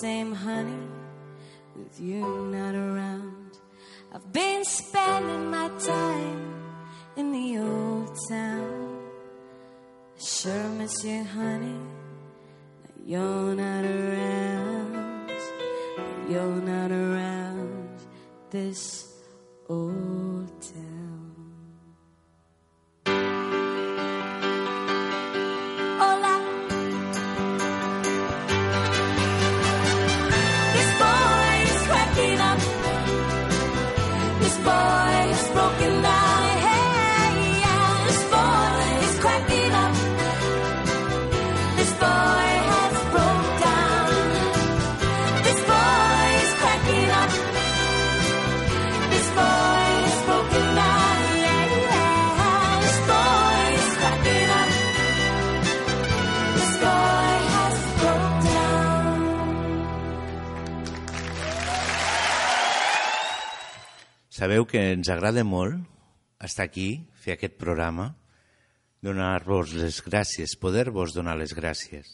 same, 0.00 0.32
honey, 0.32 0.88
with 1.76 2.00
you 2.00 2.24
not 2.46 2.74
around. 2.74 3.58
I've 4.14 4.32
been 4.32 4.64
spending 4.64 5.50
my 5.50 5.68
time 5.78 6.54
in 7.16 7.32
the 7.32 7.58
old 7.58 8.16
town. 8.30 8.98
I 10.16 10.22
sure 10.22 10.68
miss 10.78 11.04
you, 11.04 11.22
honey, 11.22 11.80
but 12.82 12.94
you're 13.06 13.54
not 13.54 13.84
around. 13.84 15.30
You're 16.30 16.62
not 16.62 16.90
around 16.90 17.98
this 18.50 19.06
old. 19.68 20.09
Sabeu 64.40 64.64
que 64.64 64.80
ens 64.94 65.10
agrada 65.12 65.42
molt 65.44 65.82
estar 66.40 66.64
aquí, 66.64 67.02
fer 67.12 67.34
aquest 67.34 67.58
programa, 67.60 68.06
donar-vos 69.04 69.74
les 69.76 69.98
gràcies, 70.00 70.54
poder-vos 70.56 71.12
donar 71.12 71.34
les 71.36 71.52
gràcies. 71.52 72.08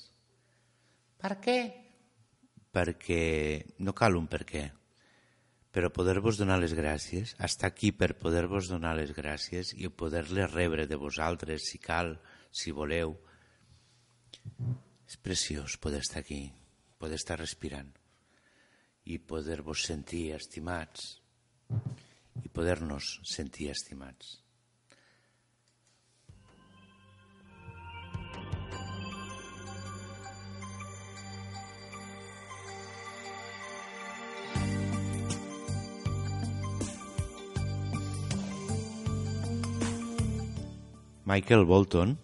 Per 1.22 1.36
què? 1.44 1.54
Perquè 2.74 3.20
no 3.78 3.94
cal 3.94 4.18
un 4.18 4.24
per 4.32 4.40
què, 4.48 4.64
però 5.70 5.92
poder-vos 5.94 6.40
donar 6.40 6.56
les 6.58 6.74
gràcies, 6.74 7.36
estar 7.38 7.70
aquí 7.70 7.92
per 7.94 8.16
poder-vos 8.18 8.72
donar 8.72 8.96
les 8.98 9.12
gràcies 9.14 9.70
i 9.78 9.86
poder-les 9.86 10.50
rebre 10.50 10.88
de 10.90 10.98
vosaltres, 10.98 11.68
si 11.70 11.78
cal, 11.78 12.16
si 12.50 12.74
voleu. 12.74 13.14
És 15.06 15.14
preciós 15.22 15.78
poder 15.78 16.02
estar 16.02 16.24
aquí, 16.24 16.40
poder 16.98 17.22
estar 17.22 17.38
respirant 17.38 17.94
i 19.06 19.20
poder-vos 19.22 19.86
sentir 19.86 20.32
estimats 20.34 21.20
i 22.44 22.48
poder-nos 22.48 23.16
sentir 23.24 23.70
estimats. 23.72 24.36
Michael 41.26 41.64
Bolton 41.66 42.16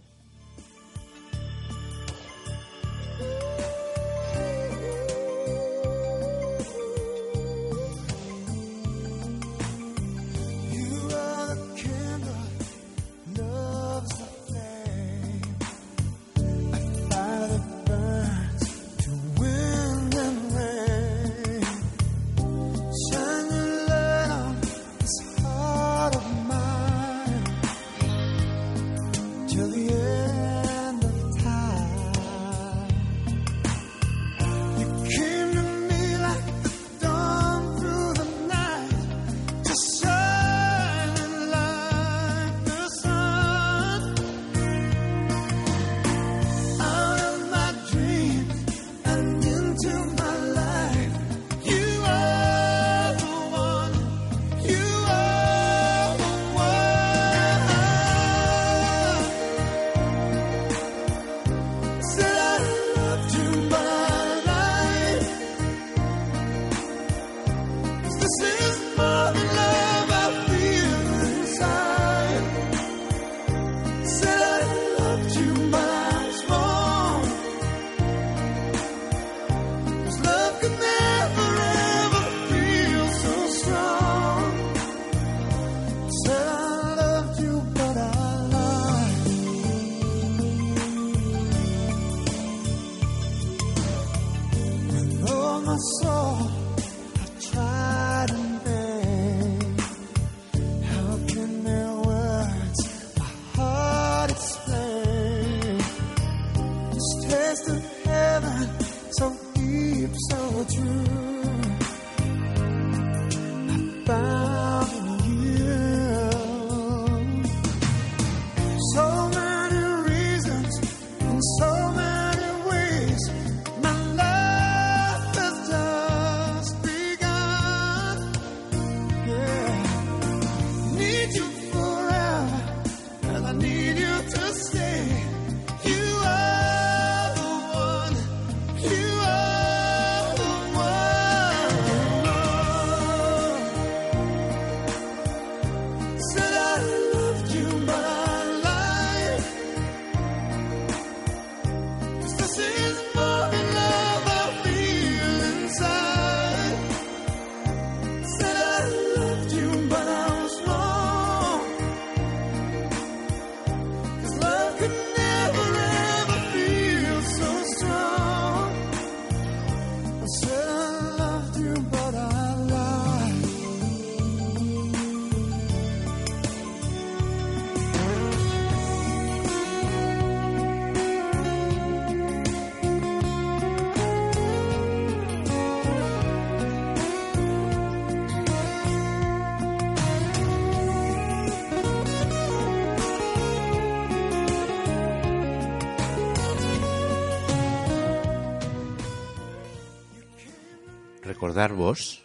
Recordar-vos 201.53 202.22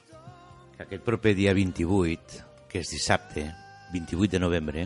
que 0.77 0.85
aquest 0.85 1.01
proper 1.03 1.33
dia 1.35 1.51
28, 1.51 2.37
que 2.71 2.79
és 2.79 2.91
dissabte, 2.93 3.41
28 3.91 4.37
de 4.37 4.39
novembre, 4.39 4.85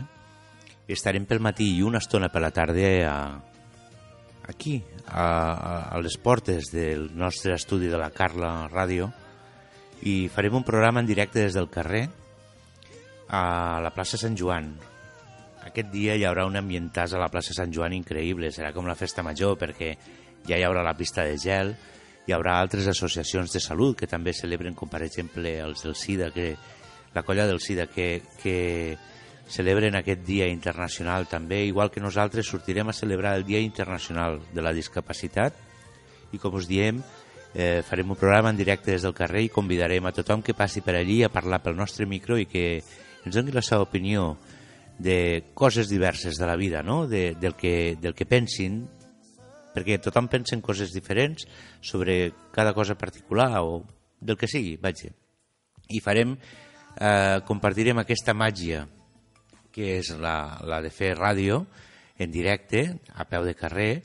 estarem 0.90 1.28
pel 1.30 1.38
matí 1.38 1.68
i 1.76 1.84
una 1.86 2.00
estona 2.02 2.26
per 2.26 2.42
la 2.42 2.50
tarda 2.50 2.88
a, 3.06 3.14
aquí, 4.50 4.80
a, 5.06 5.26
a, 5.94 6.00
les 6.02 6.18
portes 6.18 6.72
del 6.74 7.06
nostre 7.14 7.54
estudi 7.54 7.86
de 7.86 8.02
la 8.02 8.10
Carla 8.10 8.66
Ràdio 8.66 9.12
i 10.10 10.26
farem 10.26 10.58
un 10.58 10.66
programa 10.66 10.98
en 10.98 11.06
directe 11.06 11.46
des 11.46 11.54
del 11.54 11.70
carrer 11.70 12.08
a 13.30 13.78
la 13.78 13.94
plaça 13.94 14.18
Sant 14.18 14.34
Joan. 14.34 14.72
Aquest 15.70 15.94
dia 15.94 16.18
hi 16.18 16.26
haurà 16.26 16.50
un 16.50 16.58
ambientàs 16.58 17.14
a 17.14 17.22
la 17.22 17.30
plaça 17.30 17.54
Sant 17.54 17.70
Joan 17.70 17.94
increïble, 17.94 18.50
serà 18.50 18.74
com 18.74 18.90
la 18.90 18.98
festa 18.98 19.22
major 19.22 19.54
perquè 19.54 19.94
ja 20.50 20.58
hi 20.58 20.66
haurà 20.66 20.82
la 20.82 20.98
pista 20.98 21.30
de 21.30 21.38
gel, 21.38 21.76
hi 22.26 22.34
haurà 22.34 22.58
altres 22.60 22.86
associacions 22.86 23.52
de 23.52 23.60
salut 23.60 23.98
que 23.98 24.06
també 24.10 24.34
celebren, 24.36 24.74
com 24.74 24.90
per 24.90 25.02
exemple 25.02 25.56
els 25.60 25.82
del 25.82 25.96
SIDA, 25.98 26.30
que, 26.30 26.54
la 27.14 27.24
colla 27.26 27.46
del 27.46 27.60
SIDA, 27.60 27.88
que, 27.90 28.22
que 28.42 28.96
celebren 29.48 29.96
aquest 29.98 30.22
dia 30.24 30.46
internacional 30.48 31.26
també, 31.28 31.64
igual 31.66 31.90
que 31.90 32.00
nosaltres 32.00 32.48
sortirem 32.48 32.88
a 32.88 32.96
celebrar 32.96 33.34
el 33.36 33.44
Dia 33.44 33.60
Internacional 33.60 34.40
de 34.54 34.62
la 34.62 34.72
Discapacitat 34.72 35.58
i 36.32 36.40
com 36.40 36.54
us 36.56 36.68
diem, 36.70 37.02
eh, 37.54 37.82
farem 37.84 38.14
un 38.14 38.16
programa 38.16 38.50
en 38.50 38.56
directe 38.56 38.94
des 38.94 39.04
del 39.04 39.14
carrer 39.14 39.44
i 39.44 39.52
convidarem 39.52 40.06
a 40.06 40.14
tothom 40.16 40.42
que 40.42 40.56
passi 40.56 40.80
per 40.80 40.96
allí 40.96 41.20
a 41.22 41.32
parlar 41.32 41.60
pel 41.60 41.76
nostre 41.76 42.06
micro 42.06 42.38
i 42.40 42.46
que 42.46 42.80
ens 43.26 43.34
doni 43.34 43.52
la 43.52 43.62
seva 43.62 43.84
opinió 43.84 44.38
de 44.98 45.50
coses 45.54 45.90
diverses 45.90 46.38
de 46.38 46.46
la 46.46 46.56
vida, 46.56 46.82
no? 46.82 47.06
de, 47.06 47.34
del, 47.34 47.54
que, 47.54 47.98
del 48.00 48.14
que 48.14 48.26
pensin, 48.26 48.86
perquè 49.74 49.98
tothom 50.00 50.28
pensa 50.32 50.56
en 50.56 50.62
coses 50.64 50.92
diferents 50.94 51.46
sobre 51.80 52.32
cada 52.52 52.74
cosa 52.74 52.98
particular 52.98 53.62
o 53.64 53.82
del 54.20 54.38
que 54.38 54.48
sigui, 54.48 54.76
vaja. 54.76 55.10
I 55.90 56.00
farem, 56.00 56.36
eh, 56.96 57.38
compartirem 57.48 57.98
aquesta 57.98 58.34
màgia 58.34 58.86
que 59.72 59.96
és 59.98 60.12
la, 60.20 60.60
la 60.68 60.82
de 60.84 60.90
fer 60.92 61.14
ràdio 61.16 61.64
en 62.20 62.30
directe, 62.30 62.84
a 63.16 63.24
peu 63.24 63.44
de 63.44 63.56
carrer, 63.56 64.02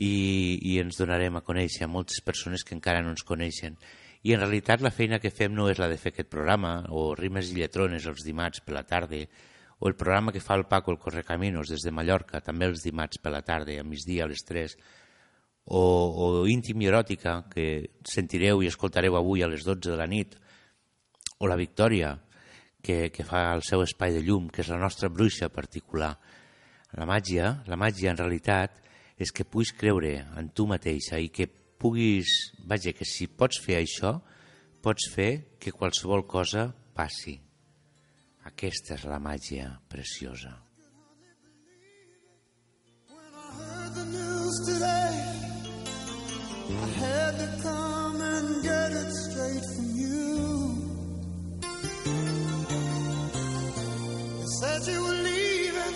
i, 0.00 0.58
i 0.64 0.78
ens 0.80 0.96
donarem 0.96 1.36
a 1.36 1.44
conèixer 1.44 1.84
a 1.84 1.90
moltes 1.90 2.22
persones 2.24 2.64
que 2.64 2.74
encara 2.76 3.02
no 3.04 3.12
ens 3.12 3.26
coneixen. 3.26 3.76
I 4.22 4.34
en 4.36 4.40
realitat 4.40 4.82
la 4.84 4.92
feina 4.92 5.18
que 5.20 5.32
fem 5.32 5.52
no 5.56 5.68
és 5.68 5.80
la 5.80 5.88
de 5.90 5.98
fer 6.00 6.14
aquest 6.14 6.30
programa, 6.32 6.86
o 6.88 7.10
rimes 7.18 7.50
i 7.50 7.58
lletrones 7.58 8.06
els 8.08 8.24
dimarts 8.24 8.64
per 8.64 8.76
la 8.76 8.86
tarda, 8.88 9.20
o 9.80 9.88
el 9.88 9.96
programa 9.96 10.32
que 10.32 10.44
fa 10.44 10.56
el 10.56 10.66
Paco 10.68 10.92
el 10.92 11.00
Correcaminos 11.00 11.72
des 11.72 11.84
de 11.84 11.92
Mallorca, 11.92 12.42
també 12.44 12.68
els 12.68 12.84
dimarts 12.84 13.20
per 13.20 13.32
la 13.32 13.42
tarda, 13.44 13.78
a 13.80 13.84
migdia 13.84 14.24
a 14.24 14.30
les 14.30 14.44
3, 14.44 14.76
o, 15.66 15.80
o 15.80 16.46
íntim 16.48 16.80
i 16.82 16.88
eròtica, 16.90 17.40
que 17.52 17.66
sentireu 18.06 18.62
i 18.62 18.70
escoltareu 18.70 19.16
avui 19.18 19.42
a 19.42 19.48
les 19.50 19.64
12 19.66 19.92
de 19.92 19.98
la 19.98 20.08
nit, 20.10 20.36
o 21.40 21.48
la 21.48 21.58
Victòria, 21.60 22.14
que, 22.82 23.10
que 23.12 23.24
fa 23.24 23.50
el 23.54 23.64
seu 23.66 23.84
espai 23.84 24.14
de 24.16 24.22
llum, 24.24 24.48
que 24.48 24.62
és 24.64 24.70
la 24.72 24.80
nostra 24.80 25.10
bruixa 25.12 25.50
particular. 25.52 26.14
La 26.96 27.06
màgia, 27.06 27.60
la 27.70 27.78
màgia 27.78 28.10
en 28.10 28.18
realitat, 28.18 28.80
és 29.20 29.32
que 29.32 29.44
puguis 29.44 29.74
creure 29.76 30.14
en 30.40 30.48
tu 30.56 30.66
mateixa 30.66 31.20
i 31.20 31.28
que 31.28 31.46
puguis... 31.46 32.54
Vaja, 32.64 32.94
que 32.96 33.04
si 33.08 33.28
pots 33.28 33.60
fer 33.60 33.78
això, 33.82 34.16
pots 34.80 35.12
fer 35.12 35.58
que 35.60 35.76
qualsevol 35.76 36.26
cosa 36.26 36.70
passi. 36.96 37.36
Aquesta 38.48 38.96
és 38.96 39.06
la 39.06 39.20
màgia 39.20 39.68
preciosa. 39.88 40.56
heard 43.90 43.94
the 43.94 44.04
news 44.04 44.66
today. 44.66 45.49
I 46.72 46.86
had 47.04 47.38
to 47.38 47.48
come 47.62 48.20
and 48.20 48.62
get 48.62 48.92
it 48.92 49.12
straight 49.12 49.64
from 49.74 49.86
you. 49.96 50.20
Said 54.60 54.86
you 54.92 55.02
were 55.02 55.22
leaving. 55.30 55.94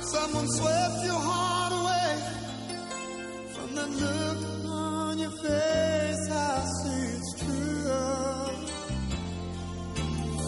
Someone 0.00 0.48
swept 0.48 1.04
your 1.04 1.20
heart 1.30 1.72
away. 1.80 2.10
From 3.54 3.74
that 3.74 3.90
look 3.90 4.40
on 4.70 5.18
your 5.18 5.30
face, 5.30 6.30
I 6.30 6.64
see 6.78 7.04
it's 7.16 7.32
true. 7.42 7.68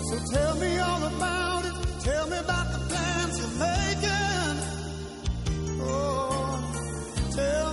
So 0.08 0.16
tell 0.34 0.54
me 0.56 0.78
all 0.78 1.02
about 1.04 1.64
it. 1.66 1.74
Tell 2.00 2.26
me 2.28 2.38
about 2.38 2.66
the 2.72 2.78
plans 2.88 3.38
you're 3.40 3.56
making. 3.68 4.56
Oh, 5.82 6.58
tell 7.34 7.69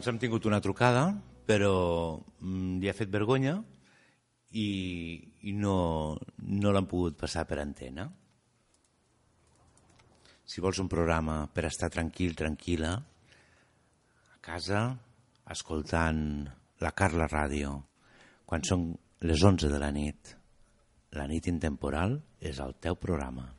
abans 0.00 0.14
hem 0.14 0.18
tingut 0.22 0.46
una 0.48 0.62
trucada, 0.64 1.12
però 1.44 2.16
mm, 2.40 2.78
li 2.80 2.88
ha 2.88 2.94
fet 2.96 3.10
vergonya 3.12 3.58
i, 4.56 5.20
i 5.44 5.52
no, 5.52 6.16
no 6.40 6.72
l'han 6.72 6.88
pogut 6.88 7.18
passar 7.20 7.44
per 7.44 7.58
antena. 7.60 8.06
Si 10.48 10.64
vols 10.64 10.80
un 10.80 10.88
programa 10.88 11.50
per 11.52 11.66
estar 11.68 11.92
tranquil, 11.92 12.32
tranquil·la, 12.32 12.94
a 12.96 14.40
casa, 14.40 14.86
escoltant 15.52 16.48
la 16.80 16.96
Carla 16.96 17.28
Ràdio, 17.28 17.76
quan 18.48 18.64
són 18.64 18.94
les 19.28 19.44
11 19.44 19.68
de 19.68 19.84
la 19.84 19.92
nit, 19.92 20.32
la 21.12 21.28
nit 21.28 21.52
intemporal 21.52 22.22
és 22.40 22.56
el 22.56 22.72
teu 22.80 22.96
programa. 22.96 23.50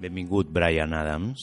Benvingut, 0.00 0.48
Brian 0.48 0.92
Adams. 0.92 1.40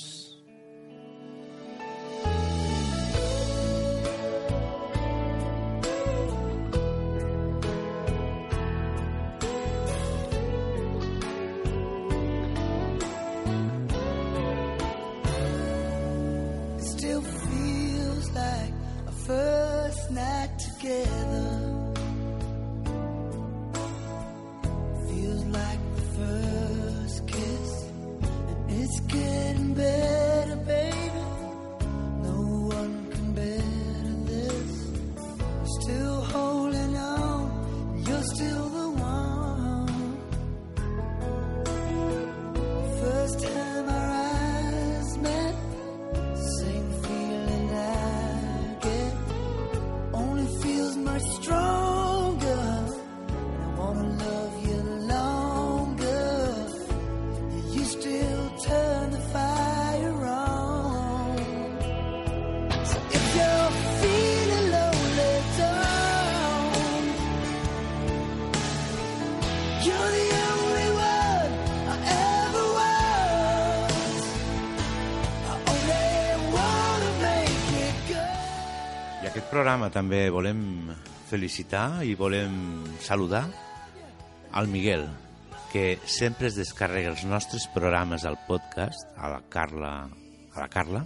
Still 16.80 17.22
feels 17.22 18.32
like 18.34 18.74
a 19.08 19.12
first 19.12 20.12
night 20.12 20.60
together 20.60 21.51
bed. 29.82 30.21
també 79.92 80.26
volem 80.34 80.92
felicitar 81.30 82.04
i 82.08 82.16
volem 82.20 82.84
saludar 83.04 83.46
al 84.52 84.68
Miguel, 84.68 85.06
que 85.72 86.00
sempre 86.04 86.50
es 86.50 86.58
descarrega 86.60 87.14
els 87.14 87.24
nostres 87.24 87.68
programes 87.72 88.26
al 88.28 88.40
podcast, 88.48 89.08
a 89.16 89.32
la 89.32 89.42
Carla, 89.50 89.94
a 90.52 90.60
la 90.60 90.70
Carla, 90.72 91.06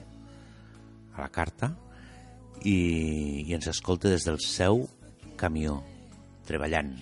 a 1.15 1.21
la 1.21 1.29
carta, 1.29 1.75
i, 2.63 3.45
i 3.45 3.53
ens 3.53 3.69
escolta 3.69 4.09
des 4.09 4.25
del 4.25 4.41
seu 4.41 4.87
camió, 5.37 5.81
treballant. 6.49 6.95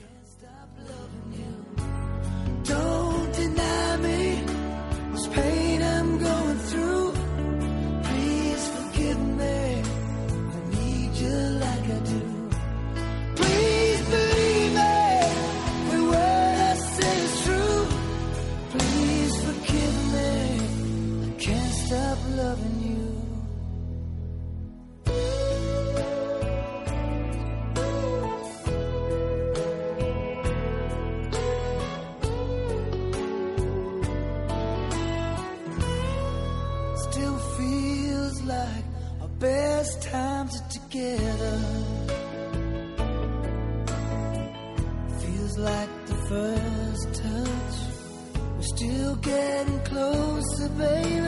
baby 50.69 51.22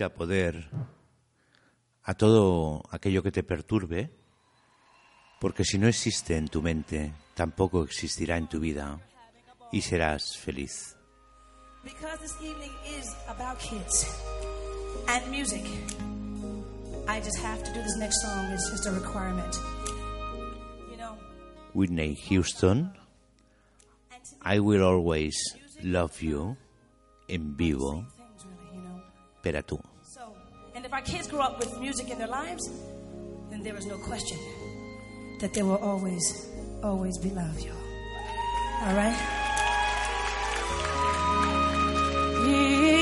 quita 0.00 0.14
poder 0.14 0.70
a 2.04 2.14
todo 2.14 2.82
aquello 2.90 3.22
que 3.22 3.30
te 3.30 3.42
perturbe, 3.42 4.10
porque 5.38 5.62
si 5.62 5.76
no 5.76 5.88
existe 5.88 6.38
en 6.38 6.48
tu 6.48 6.62
mente, 6.62 7.12
tampoco 7.34 7.84
existirá 7.84 8.38
en 8.38 8.48
tu 8.48 8.60
vida 8.60 8.98
y 9.70 9.82
serás 9.82 10.38
feliz. 10.38 10.96
Because 11.84 12.18
this 12.22 12.34
evening 12.40 12.72
is 12.98 13.14
about 13.28 13.58
kids 13.58 14.06
and 15.06 15.30
music, 15.30 15.64
I 17.06 17.20
just 17.20 17.38
have 17.44 17.62
to 17.62 17.70
do 17.70 17.82
this 17.82 17.96
next 17.98 18.22
song. 18.22 18.46
It's 18.54 18.70
just 18.70 18.86
a 18.86 18.92
requirement. 18.92 19.54
You 20.90 20.96
know. 20.96 21.18
Whitney 21.74 22.14
Houston, 22.30 22.90
I 24.40 24.60
will 24.60 24.82
always 24.82 25.36
love 25.82 26.22
you 26.22 26.56
en 27.28 27.54
vivo, 27.54 28.06
pero 29.42 29.62
tú. 29.62 29.89
If 30.90 30.94
our 30.94 31.02
kids 31.02 31.28
grow 31.28 31.38
up 31.38 31.60
with 31.60 31.78
music 31.78 32.10
in 32.10 32.18
their 32.18 32.26
lives, 32.26 32.68
then 33.48 33.62
there 33.62 33.76
is 33.76 33.86
no 33.86 33.96
question 33.98 34.36
that 35.38 35.54
they 35.54 35.62
will 35.62 35.76
always, 35.76 36.48
always 36.82 37.16
be 37.16 37.30
loved, 37.30 37.64
y'all. 37.64 37.76
All 38.82 38.96
right? 38.96 39.16
Yeah. 42.44 42.99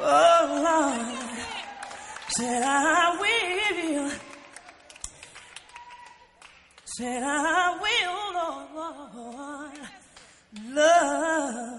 Oh, 0.00 0.44
Lord, 0.64 1.38
said 2.36 2.62
I 2.62 3.16
will. 3.20 4.10
Said 6.84 7.22
I 7.22 7.78
will, 7.82 8.32
oh, 8.36 9.70
Lord, 10.52 10.74
love. 10.74 11.73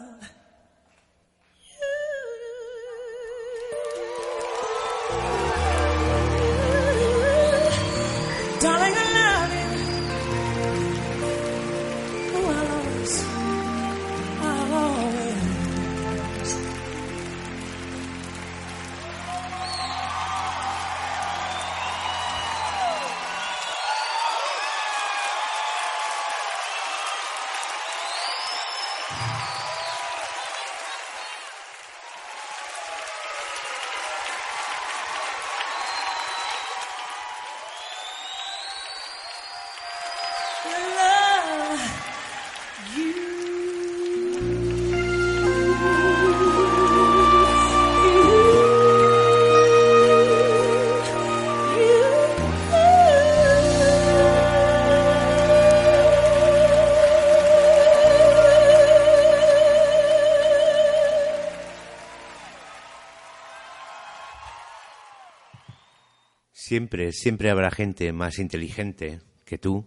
Siempre, 66.76 67.14
siempre 67.14 67.50
habrá 67.50 67.72
gente 67.72 68.12
más 68.12 68.38
inteligente 68.38 69.22
que 69.46 69.58
tú 69.58 69.86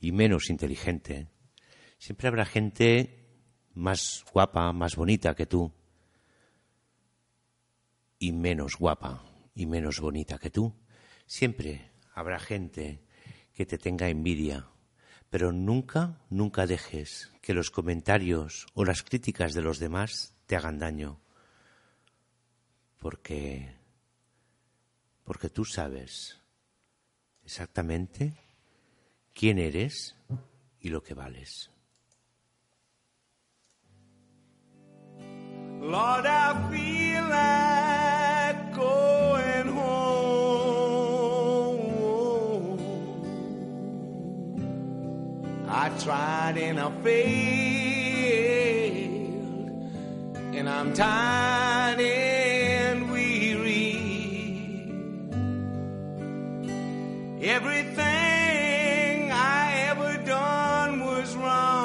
y 0.00 0.12
menos 0.12 0.48
inteligente. 0.48 1.28
Siempre 1.98 2.28
habrá 2.28 2.46
gente 2.46 3.26
más 3.74 4.24
guapa, 4.32 4.72
más 4.72 4.96
bonita 4.96 5.34
que 5.34 5.44
tú 5.44 5.74
y 8.18 8.32
menos 8.32 8.78
guapa 8.78 9.26
y 9.54 9.66
menos 9.66 10.00
bonita 10.00 10.38
que 10.38 10.48
tú. 10.48 10.74
Siempre 11.26 11.90
habrá 12.14 12.38
gente 12.38 13.02
que 13.52 13.66
te 13.66 13.76
tenga 13.76 14.08
envidia, 14.08 14.70
pero 15.28 15.52
nunca, 15.52 16.24
nunca 16.30 16.66
dejes 16.66 17.30
que 17.42 17.52
los 17.52 17.70
comentarios 17.70 18.66
o 18.72 18.86
las 18.86 19.02
críticas 19.02 19.52
de 19.52 19.60
los 19.60 19.78
demás 19.78 20.34
te 20.46 20.56
hagan 20.56 20.78
daño, 20.78 21.20
porque 22.96 23.75
porque 25.26 25.50
tú 25.50 25.64
sabes 25.64 26.40
exactamente 27.44 28.32
quién 29.34 29.58
eres 29.58 30.16
y 30.80 30.88
lo 30.88 31.02
que 31.02 31.14
vales. 31.14 31.70
Lord, 35.80 36.26
I 36.26 36.54
feel 36.70 37.24
like 37.28 38.74
going 38.74 39.68
home. 39.68 40.26
I 45.68 45.90
tried 45.98 46.56
and 46.58 46.80
I 46.80 46.90
failed, 47.02 47.26
and 50.56 50.68
I'm 50.68 50.92
tired 50.92 52.00
Everything 57.48 59.30
I 59.30 59.86
ever 59.90 60.18
done 60.24 60.98
was 60.98 61.36
wrong. 61.36 61.76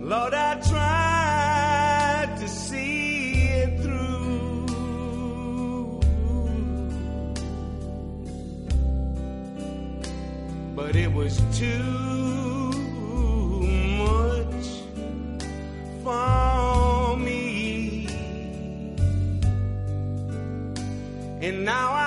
Lord, 0.00 0.34
I 0.34 0.60
tried 0.60 0.89
was 11.20 11.36
too 11.52 12.72
much 14.02 14.66
for 16.02 17.14
me. 17.18 18.06
And 21.42 21.64
now 21.66 21.92
I'm 21.92 21.99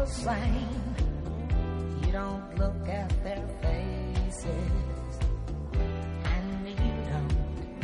the 0.00 0.06
same. 0.06 0.94
You 2.02 2.12
don't 2.12 2.58
look 2.58 2.88
at 2.88 3.10
their 3.22 3.46
faces, 3.60 5.18
and 6.24 6.68
you 6.68 6.94
don't 7.10 7.34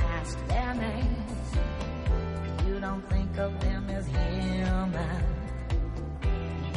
ask 0.00 0.34
their 0.48 0.74
names. 0.74 1.48
You 2.66 2.80
don't 2.80 3.06
think 3.10 3.36
of 3.36 3.60
them 3.60 3.90
as 3.90 4.06
human. 4.06 5.24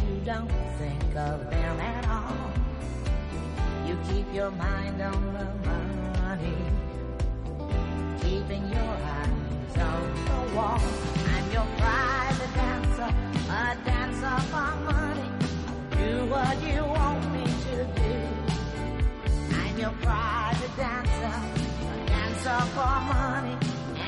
You 0.07 0.19
don't 0.25 0.51
think 0.77 1.15
of 1.15 1.49
them 1.49 1.79
at 1.79 2.05
all. 2.17 2.51
You 3.87 3.97
keep 4.09 4.27
your 4.33 4.51
mind 4.51 5.01
on 5.01 5.21
the 5.37 5.47
money 6.19 6.57
keeping 8.21 8.65
your 8.73 8.93
eyes 9.15 9.77
on 9.77 10.01
the 10.25 10.55
wall. 10.55 11.18
Dancer, 20.80 21.35
dancer 22.07 22.61
for 22.73 22.95
money, 23.11 23.56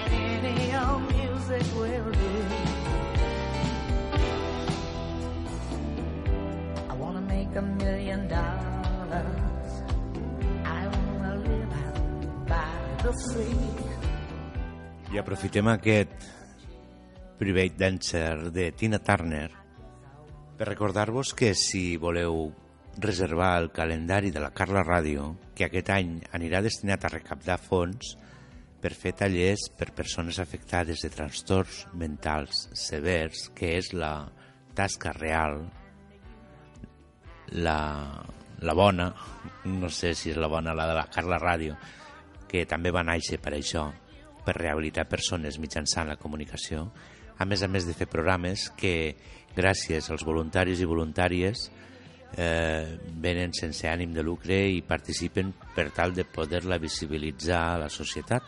and 0.08 0.46
any 0.46 0.72
old 0.76 1.04
music 1.12 1.66
will 1.76 2.12
do. 2.16 2.32
I 6.90 7.20
make 7.28 7.56
a 7.56 7.62
million 7.62 8.28
dollars. 8.28 9.72
I 10.64 10.88
live 11.44 11.76
by 12.48 13.04
the. 13.04 13.12
I 15.12 15.18
aprofitem 15.20 15.68
aquest 15.68 16.14
Private 17.38 17.76
Dancer 17.76 18.52
de 18.52 18.72
Tina 18.72 19.00
Turner 19.00 19.50
per 20.56 20.68
recordar-vos 20.70 21.34
que 21.34 21.52
si 21.58 21.98
voleu 21.98 22.54
reservar 22.98 23.62
el 23.62 23.72
calendari 23.72 24.32
de 24.32 24.42
la 24.44 24.52
Carla 24.52 24.84
Ràdio, 24.84 25.36
que 25.56 25.68
aquest 25.68 25.90
any 25.94 26.18
anirà 26.36 26.62
destinat 26.62 27.06
a 27.06 27.14
recaptar 27.14 27.58
fons 27.62 28.16
per 28.82 28.92
fer 28.98 29.14
tallers 29.16 29.68
per 29.78 29.94
persones 29.96 30.40
afectades 30.42 31.04
de 31.06 31.12
trastorns 31.14 31.86
mentals 31.94 32.68
severs, 32.74 33.48
que 33.56 33.76
és 33.78 33.92
la 33.94 34.32
tasca 34.76 35.14
real, 35.14 35.62
la, 37.52 37.80
la 38.62 38.74
bona, 38.74 39.12
no 39.66 39.90
sé 39.90 40.16
si 40.16 40.32
és 40.32 40.40
la 40.40 40.50
bona 40.52 40.76
la 40.76 40.88
de 40.90 40.98
la 40.98 41.08
Carla 41.14 41.40
Ràdio, 41.40 41.78
que 42.50 42.66
també 42.68 42.92
va 42.92 43.06
néixer 43.08 43.40
per 43.40 43.56
això, 43.56 43.88
per 44.46 44.58
rehabilitar 44.58 45.08
persones 45.08 45.60
mitjançant 45.62 46.10
la 46.10 46.20
comunicació, 46.20 46.90
a 47.38 47.46
més 47.46 47.62
a 47.64 47.70
més 47.72 47.86
de 47.88 47.94
fer 47.98 48.10
programes 48.10 48.70
que, 48.78 49.16
gràcies 49.56 50.10
als 50.10 50.24
voluntaris 50.24 50.82
i 50.82 50.88
voluntàries, 50.88 51.70
eh, 52.38 52.98
venen 53.22 53.54
sense 53.54 53.88
ànim 53.90 54.14
de 54.14 54.24
lucre 54.24 54.58
i 54.72 54.82
participen 54.82 55.54
per 55.76 55.90
tal 55.96 56.14
de 56.16 56.26
poder-la 56.26 56.80
visibilitzar 56.80 57.62
a 57.74 57.78
la 57.86 57.90
societat. 57.90 58.44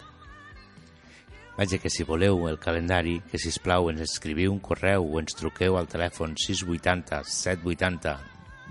Vaja, 1.57 1.77
que 1.77 1.89
si 1.89 2.03
voleu 2.03 2.47
el 2.49 2.57
calendari, 2.57 3.19
que 3.29 3.37
si 3.37 3.51
plau 3.61 3.91
ens 3.91 4.01
escriviu 4.01 4.51
un 4.51 4.59
correu 4.59 5.05
o 5.05 5.19
ens 5.21 5.35
truqueu 5.37 5.77
al 5.77 5.85
telèfon 5.85 6.33
680 6.33 7.21
780 7.29 8.17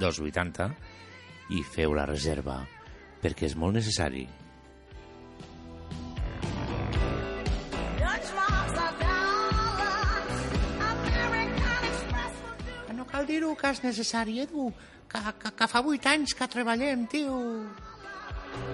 280 0.01 0.71
i 1.55 1.63
feu 1.63 1.95
la 1.95 2.07
reserva, 2.09 2.63
perquè 3.23 3.47
és 3.47 3.55
molt 3.55 3.79
necessari. 3.79 4.25
Que 12.87 12.97
no 12.97 13.07
cal 13.07 13.29
dir-ho 13.29 13.55
que 13.55 13.71
és 13.71 13.85
necessari, 13.85 14.41
Edu, 14.43 14.73
que, 15.13 15.33
que, 15.43 15.51
que 15.59 15.69
fa 15.69 15.83
vuit 15.85 16.07
anys 16.07 16.33
que 16.39 16.49
treballem, 16.49 17.07
tio. 17.13 17.39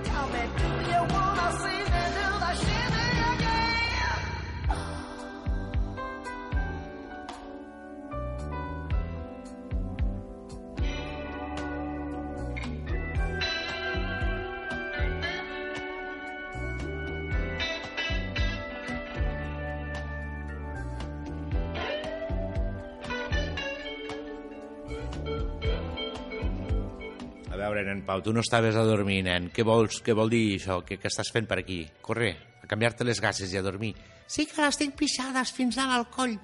Tell 0.04 0.26
me, 0.34 0.42
do 0.58 0.68
you 0.90 1.02
wanna 1.14 1.48
see 1.62 1.82
me 1.92 2.04
do 2.16 2.28
the 2.44 2.52
shimmy 2.62 2.97
Veure, 27.78 27.92
nen 27.94 28.00
Pau, 28.02 28.18
tu 28.18 28.32
no 28.34 28.42
estaves 28.42 28.74
a 28.74 28.82
dormir, 28.82 29.20
nen. 29.22 29.52
Què 29.54 29.62
vols, 29.62 30.00
què 30.02 30.14
vol 30.18 30.32
dir 30.32 30.56
això? 30.56 30.80
Què, 30.82 30.96
què 30.98 31.06
estàs 31.06 31.28
fent 31.30 31.46
per 31.46 31.60
aquí? 31.60 31.84
Corre, 32.02 32.32
a 32.58 32.66
canviar-te 32.66 33.06
les 33.06 33.20
gases 33.22 33.52
i 33.54 33.58
a 33.60 33.62
dormir. 33.62 33.92
Sí 34.26 34.48
que 34.50 34.64
les 34.64 34.78
tinc 34.80 34.96
pixades 34.98 35.52
fins 35.54 35.78
dalt 35.78 35.94
al 35.94 36.08
coll. 36.10 36.34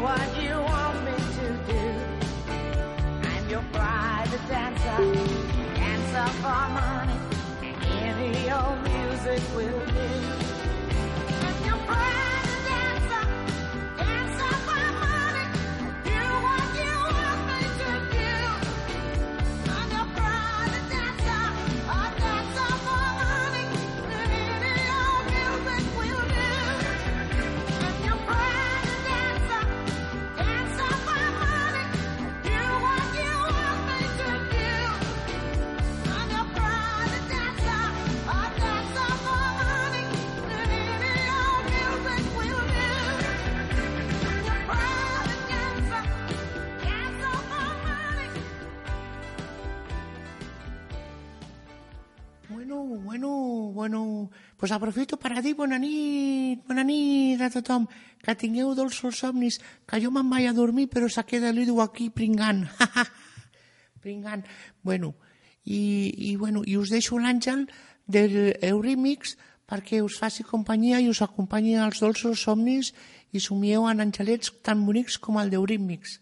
What 0.00 0.42
you 0.42 0.56
want 0.56 1.04
me 1.04 1.16
to 1.36 1.46
do. 1.70 1.84
I'm 3.28 3.48
your 3.50 3.64
private 3.72 4.44
dancer, 4.48 5.29
dancer 6.20 6.32
for 6.42 6.68
money. 6.70 7.18
Any 8.02 8.50
old 8.50 8.82
music 8.82 9.42
will 9.54 9.86
do. 9.86 10.08
I'm 11.46 11.64
your 11.64 11.76
private 11.86 12.29
pues 54.70 54.76
aprofito 54.76 55.16
per 55.16 55.32
a 55.34 55.42
dir 55.42 55.56
bona 55.58 55.78
nit, 55.78 56.62
bona 56.68 56.84
nit 56.86 57.40
a 57.42 57.48
tothom, 57.50 57.88
que 58.22 58.34
tingueu 58.38 58.70
dolços 58.78 59.18
somnis, 59.18 59.58
que 59.86 59.98
jo 59.98 60.12
me'n 60.14 60.30
vaig 60.30 60.46
a 60.46 60.54
dormir 60.54 60.86
però 60.86 61.08
se 61.10 61.24
queda 61.26 61.50
l'Edu 61.50 61.80
aquí 61.82 62.10
pringant, 62.10 62.68
pringant. 64.02 64.44
Bueno, 64.82 65.16
i, 65.64 66.14
i, 66.30 66.36
bueno, 66.36 66.62
i 66.62 66.76
us 66.78 66.92
deixo 66.94 67.18
l'àngel 67.18 67.66
del 68.06 68.54
Eurímix 68.62 69.34
perquè 69.66 70.04
us 70.06 70.20
faci 70.22 70.46
companyia 70.46 71.00
i 71.00 71.10
us 71.10 71.22
acompanyi 71.22 71.74
als 71.74 71.98
dolços 71.98 72.46
somnis 72.46 72.92
i 73.32 73.42
somieu 73.42 73.88
en 73.90 74.06
angelets 74.06 74.54
tan 74.62 74.86
bonics 74.86 75.18
com 75.18 75.40
el 75.42 75.50
d'Eurímix. 75.50 76.20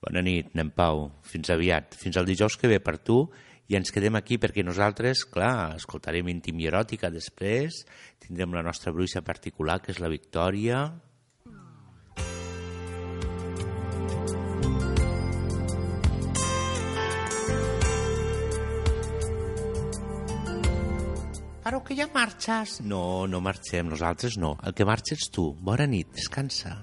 Bona 0.00 0.24
nit, 0.24 0.54
nen 0.56 0.72
Pau. 0.72 1.10
Fins 1.20 1.52
aviat. 1.52 1.92
Fins 1.96 2.16
al 2.16 2.24
dijous 2.28 2.56
que 2.56 2.68
ve 2.68 2.80
per 2.80 2.96
tu 2.96 3.26
i 3.68 3.78
ens 3.78 3.92
quedem 3.94 4.18
aquí 4.18 4.36
perquè 4.40 4.64
nosaltres, 4.64 5.24
clar, 5.24 5.76
escoltarem 5.78 6.28
íntim 6.28 6.60
i 6.60 6.68
eròtica 6.68 7.12
després, 7.12 7.84
tindrem 8.20 8.52
la 8.52 8.64
nostra 8.66 8.92
bruixa 8.92 9.24
particular, 9.24 9.80
que 9.80 9.94
és 9.94 10.02
la 10.04 10.12
Victòria, 10.12 10.86
Però 21.64 21.78
que 21.80 21.94
ja 21.96 22.04
marxes. 22.12 22.82
No, 22.84 23.24
no 23.26 23.40
marxem, 23.40 23.88
nosaltres 23.88 24.36
no. 24.36 24.52
El 24.68 24.76
que 24.76 24.84
marxes 24.84 25.30
tu. 25.32 25.48
Bona 25.64 25.88
nit, 25.88 26.12
descansa. 26.12 26.76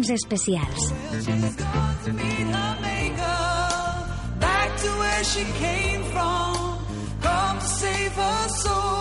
temps 0.00 0.10
especials. 0.10 0.92
Back 4.38 4.76
to 4.78 4.88
where 4.88 5.24
she 5.24 5.44
came 5.58 6.02
from, 6.04 6.78
come 7.20 7.58
to 7.58 7.64
save 7.64 8.12
her 8.12 8.48
soul. 8.48 8.99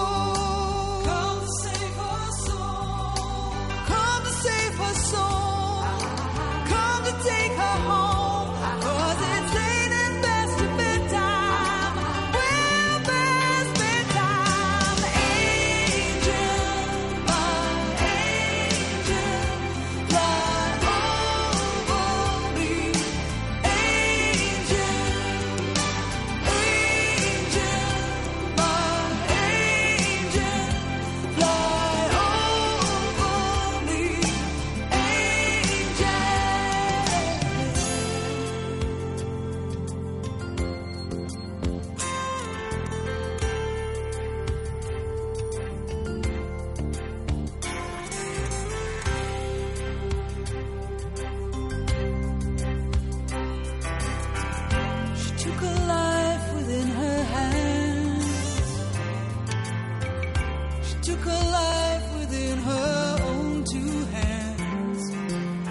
took 61.10 61.26
a 61.26 61.42
life 61.60 62.20
within 62.20 62.58
her 62.60 63.18
own 63.32 63.64
two 63.64 63.94
hands. 64.18 65.02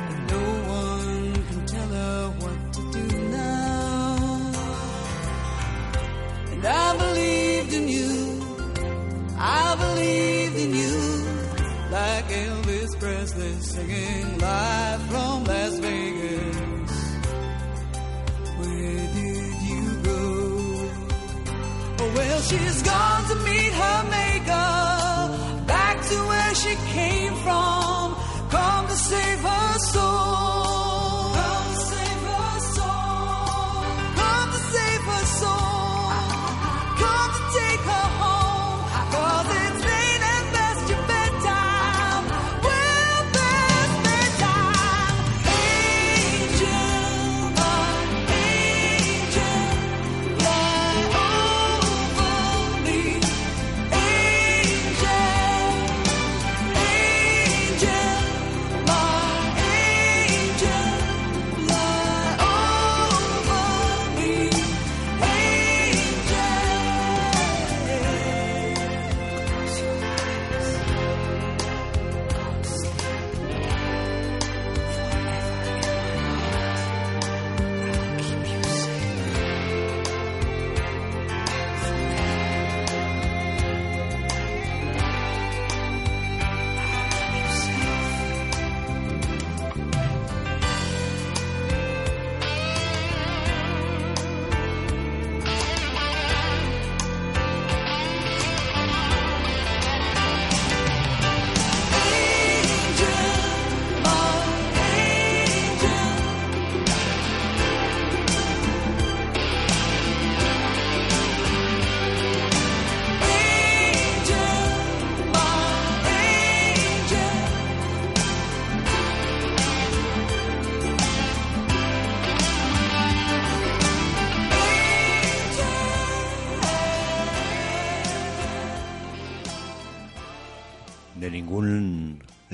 And 0.09 0.21
no 0.35 0.45
one 0.81 1.33
can 1.49 1.61
tell 1.75 1.91
her 2.01 2.23
what 2.43 2.59
to 2.77 2.83
do 2.97 3.07
now. 3.31 4.53
And 6.53 6.67
I 6.67 6.87
believed 7.05 7.73
in 7.79 7.87
you. 7.97 8.13
I 9.39 9.67
believed 9.85 10.57
in 10.65 10.71
you. 10.83 10.97
Like 11.99 12.27
Elvis 12.45 12.93
Presley 12.99 13.53
singing 13.61 14.39
live 14.39 15.03
from 15.11 15.45
Las 15.45 15.75
Vegas. 15.79 16.93
Where 18.59 19.05
did 19.19 19.55
you 19.71 19.85
go? 20.11 20.23
Oh, 22.01 22.13
well, 22.17 22.41
she's 22.41 22.83
gone 22.83 23.25
to 23.31 23.37
meet 23.49 23.73
her. 23.83 24.08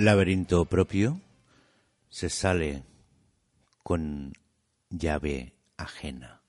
laberinto 0.05 0.67
propio, 0.67 1.21
se 2.09 2.29
sale 2.29 2.85
con 3.83 4.33
llave 4.91 5.55
ajena. 5.77 6.43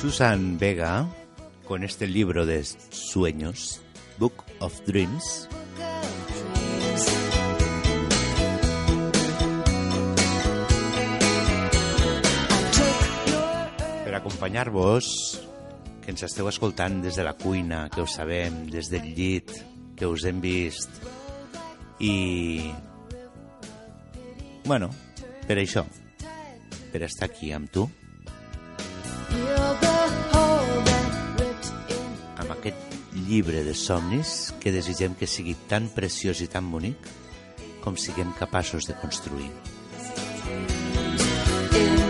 Susan 0.00 0.58
Vega, 0.58 1.08
con 1.66 1.84
este 1.84 2.08
libro 2.08 2.44
de 2.44 2.64
sueños, 2.64 3.82
Book 4.18 4.34
of 4.58 4.80
Dreams, 4.86 5.48
acompanyar-vos, 14.20 15.40
que 16.04 16.12
ens 16.12 16.22
esteu 16.26 16.48
escoltant 16.50 17.00
des 17.00 17.16
de 17.16 17.24
la 17.24 17.32
cuina, 17.38 17.88
que 17.92 18.02
ho 18.02 18.08
sabem, 18.08 18.66
des 18.68 18.90
del 18.92 19.14
llit, 19.16 19.52
que 19.96 20.08
us 20.08 20.24
hem 20.28 20.40
vist. 20.44 20.92
I... 22.00 22.72
Bueno, 24.64 24.90
per 25.48 25.56
això, 25.60 25.86
per 26.92 27.02
estar 27.08 27.30
aquí 27.30 27.52
amb 27.56 27.72
tu. 27.72 27.86
Amb 32.36 32.52
aquest 32.58 33.00
llibre 33.24 33.64
de 33.64 33.74
somnis 33.74 34.52
que 34.60 34.74
desitgem 34.74 35.16
que 35.16 35.28
sigui 35.28 35.56
tan 35.68 35.88
preciós 35.96 36.44
i 36.44 36.48
tan 36.52 36.68
bonic 36.72 37.08
com 37.80 37.96
siguem 37.96 38.36
capaços 38.36 38.84
de 38.88 38.96
construir. 39.00 39.48
In 41.70 42.09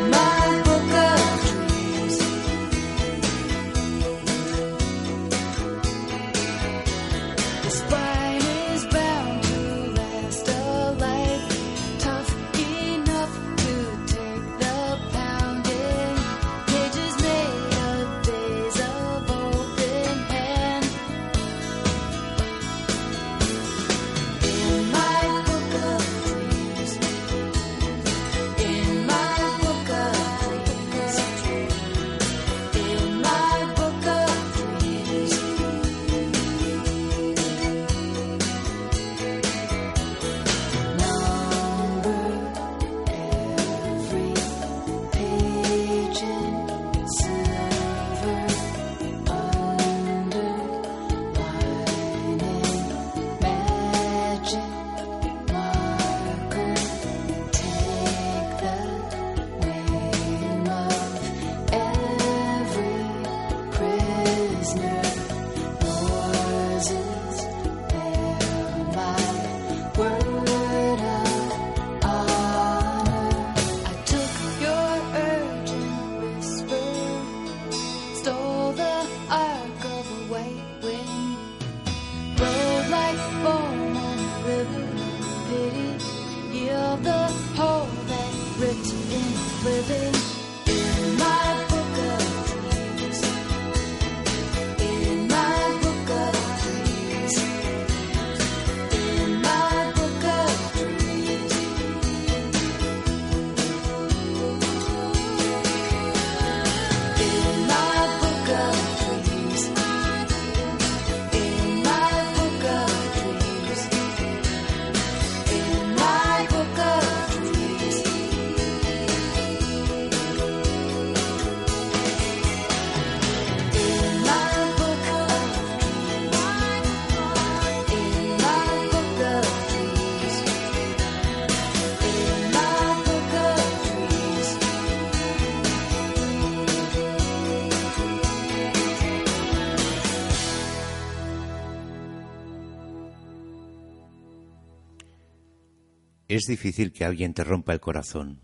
Es 146.31 146.47
difícil 146.47 146.93
que 146.93 147.05
alguien 147.05 147.35
te 147.35 147.43
rompa 147.43 147.73
el 147.73 147.81
corazón. 147.81 148.41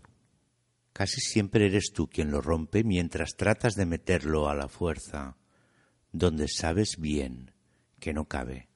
Casi 0.91 1.21
siempre 1.21 1.67
eres 1.67 1.93
tú 1.93 2.09
quien 2.09 2.31
lo 2.31 2.41
rompe 2.41 2.83
mientras 2.83 3.37
tratas 3.37 3.75
de 3.75 3.85
meterlo 3.85 4.49
a 4.49 4.55
la 4.55 4.67
fuerza, 4.67 5.37
donde 6.11 6.49
sabes 6.49 6.97
bien 6.97 7.53
que 8.01 8.11
no 8.11 8.25
cabe. 8.25 8.67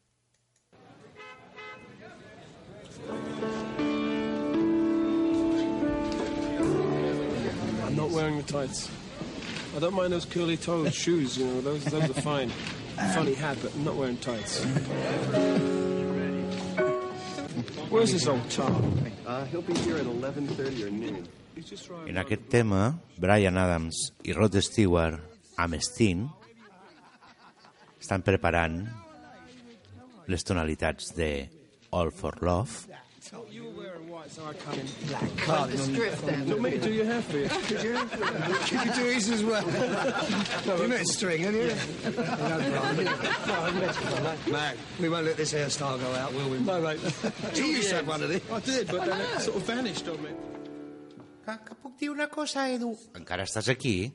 I'm 7.83 7.97
not 7.97 8.11
wearing 8.11 8.38
the 8.38 8.43
tights. 8.43 8.89
I 9.75 9.79
don't 9.81 9.93
mind 9.93 10.13
those 10.13 10.23
curly 10.23 10.55
toed 10.55 10.93
shoes, 10.93 11.38
you 11.38 11.47
know, 11.47 11.59
those, 11.59 11.83
those 11.83 12.09
are 12.09 12.21
fine. 12.21 12.49
Funny 13.13 13.33
hat, 13.33 13.57
but 13.61 13.75
I'm 13.75 13.83
not 13.83 13.97
wearing 13.97 14.15
tights. 14.19 14.65
Where's 17.89 18.11
this 18.11 18.27
old 18.27 18.49
Tom? 18.49 18.73
Uh, 19.25 19.45
he'll 19.45 19.61
be 19.61 19.73
here 19.73 19.97
at 19.97 20.05
11.30 20.05 20.88
or 20.88 20.91
noon. 20.91 21.27
En 22.07 22.17
aquest 22.17 22.47
tema, 22.49 22.95
Brian 23.19 23.57
Adams 23.59 23.97
i 24.23 24.33
Rod 24.33 24.55
Stewart 24.63 25.19
amb 25.59 25.77
Steen 25.83 26.23
estan 28.01 28.23
preparant 28.25 28.79
les 30.31 30.47
tonalitats 30.47 31.11
de 31.17 31.29
All 31.91 32.09
for 32.15 32.39
Love 32.41 32.90
so 34.31 34.45
I 34.47 34.53
come 34.53 34.79
in 34.79 34.87
black. 35.07 35.47
Well, 35.47 35.67
the 35.67 35.77
strip 35.77 36.13
then. 36.21 36.47
Look, 36.47 36.61
mate, 36.61 36.81
do 36.81 36.91
your 36.91 37.05
hair 37.05 37.21
for 37.21 37.37
you. 37.37 37.47
Did 37.67 37.83
you? 37.83 37.99
Keep 38.65 38.85
it 38.87 38.93
to 38.95 39.15
ease 39.15 39.29
as 39.29 39.43
well. 39.43 39.63
you 40.81 40.87
met 40.87 41.05
string, 41.05 41.41
haven't 41.41 41.59
you? 41.59 41.75
no. 44.47 44.51
Mac, 44.51 44.77
we 45.01 45.09
won't 45.09 45.25
let 45.25 45.35
this 45.35 45.53
hairstyle 45.53 45.99
go 45.99 46.11
out, 46.15 46.33
will 46.33 46.49
we? 46.49 46.59
No, 46.59 46.81
mate. 46.81 46.99
You 47.55 47.65
used 47.65 47.89
to 47.89 47.95
have 47.95 48.07
one 48.07 48.23
of 48.23 48.29
these. 48.29 48.41
I 48.49 48.59
did, 48.61 48.87
but 48.87 49.05
then 49.05 49.19
it 49.19 49.39
sort 49.41 49.57
of 49.57 49.63
vanished 49.63 50.07
on 50.07 50.23
me. 50.23 50.29
Que, 51.45 51.57
que 51.65 51.75
puc 51.75 51.97
dir 51.99 52.11
una 52.11 52.27
cosa, 52.27 52.69
Edu? 52.69 52.95
Encara 53.17 53.43
estàs 53.43 53.67
aquí? 53.67 54.13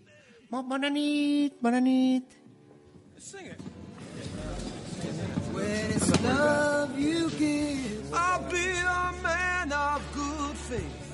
Bo, 0.49 0.63
bona 0.63 0.89
nit, 0.89 1.61
bona 1.61 1.81
nit. 1.81 2.39
Sing 3.19 3.47
it. 3.47 3.61
When 5.57 5.87
it's 5.97 6.11
love 6.23 6.93
you 6.99 7.31
give, 7.31 8.13
I'll 8.13 8.45
be 8.57 8.69
a 9.03 9.05
man 9.23 9.73
of 9.73 10.01
good 10.15 10.57
faith. 10.69 11.05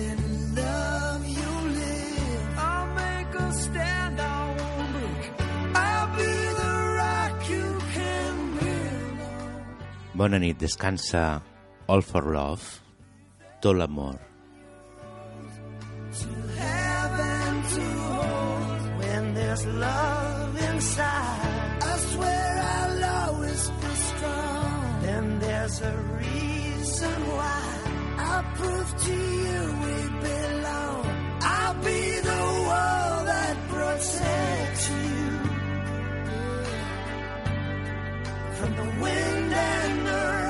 In 0.00 0.18
love 0.54 1.22
you 1.38 1.50
live, 1.80 2.58
I'll 2.68 2.88
make 3.04 3.32
a 3.46 3.52
stand, 3.52 4.16
I 4.20 4.38
won't 4.58 4.88
break. 4.94 5.24
I'll 5.88 6.10
be 6.20 6.32
the 6.60 6.74
rock 7.00 7.36
you 7.54 7.68
can 7.96 8.34
build 8.58 9.18
on. 9.28 10.18
Bona 10.18 10.38
nit, 10.38 10.56
descansa 10.58 11.42
All 11.86 12.02
for 12.02 12.24
Love, 12.36 12.64
tot 13.60 13.76
l'amor. 13.76 14.16
To 16.20 16.28
have 16.64 17.20
and 17.20 17.60
to 17.74 17.86
hold 18.16 18.82
when 18.98 19.34
there's 19.34 19.64
love 19.66 20.52
inside. 20.70 21.45
There's 25.66 25.80
a 25.82 25.96
reason 26.22 27.26
why 27.36 27.62
I'll 28.18 28.44
prove 28.54 29.02
to 29.04 29.12
you 29.12 29.60
we 29.82 29.96
belong. 30.20 31.06
I'll 31.42 31.74
be 31.82 32.20
the 32.20 32.42
wall 32.68 33.24
that 33.24 33.56
protects 33.68 34.90
you 34.90 35.26
from 38.58 38.76
the 38.76 39.02
wind 39.02 39.52
and 39.52 40.06
the 40.06 40.22
rain, 40.30 40.45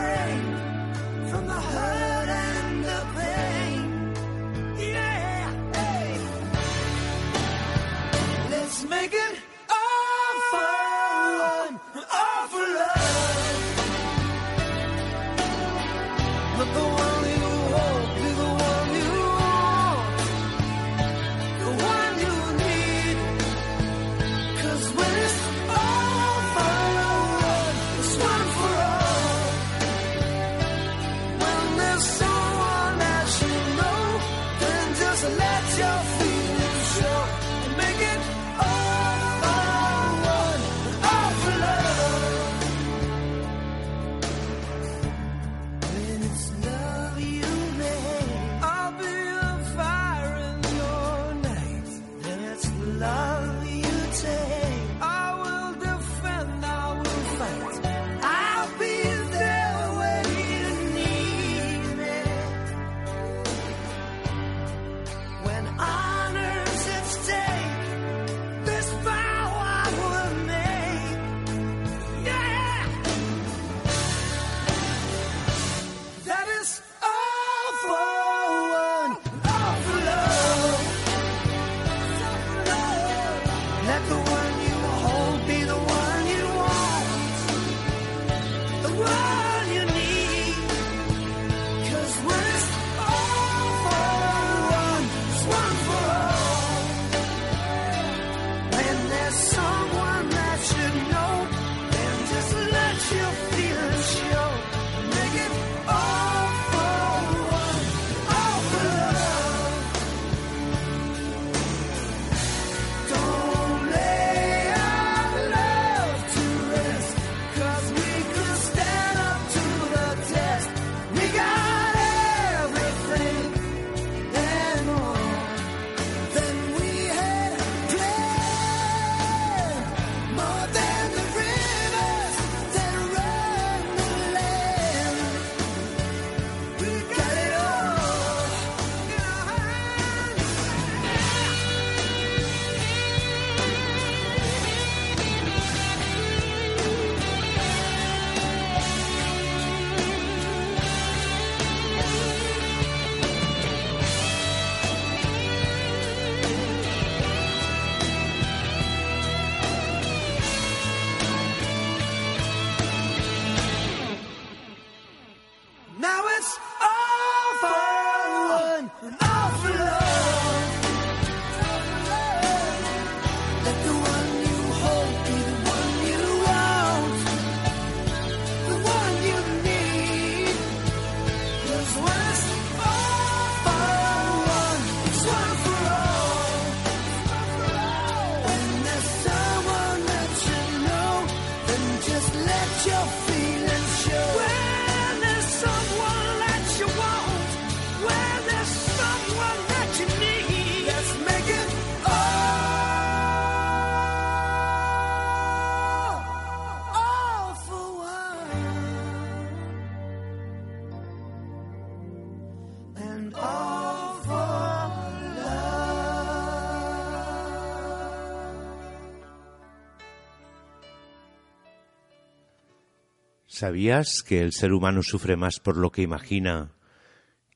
¿Sabías 223.58 224.22
que 224.22 224.42
el 224.42 224.52
ser 224.52 224.74
humano 224.74 225.02
sufre 225.02 225.34
más 225.34 225.60
por 225.60 225.78
lo 225.78 225.90
que 225.90 226.02
imagina 226.02 226.72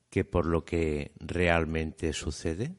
que 0.09 0.25
por 0.25 0.47
lo 0.47 0.65
que 0.65 1.11
realmente 1.19 2.11
sucede? 2.11 2.73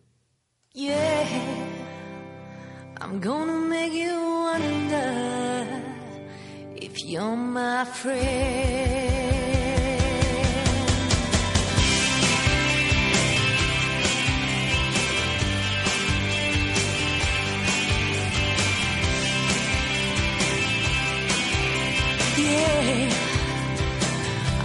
Yeah, 22.42 23.08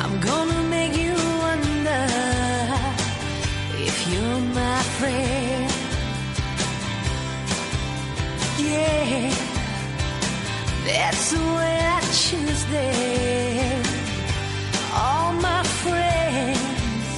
I'm 0.02 0.16
gonna 0.20 0.62
make 0.76 0.94
you 1.06 1.16
wonder 1.46 2.06
if 3.88 3.98
you're 4.12 4.42
my 4.62 4.80
friend. 4.98 5.72
Yeah, 8.58 9.34
that's 10.88 11.26
the 11.34 11.44
way 11.58 11.78
I 11.98 12.02
choose 12.26 12.64
them. 12.76 13.84
All 15.04 15.32
my 15.48 15.64
friends. 15.84 17.10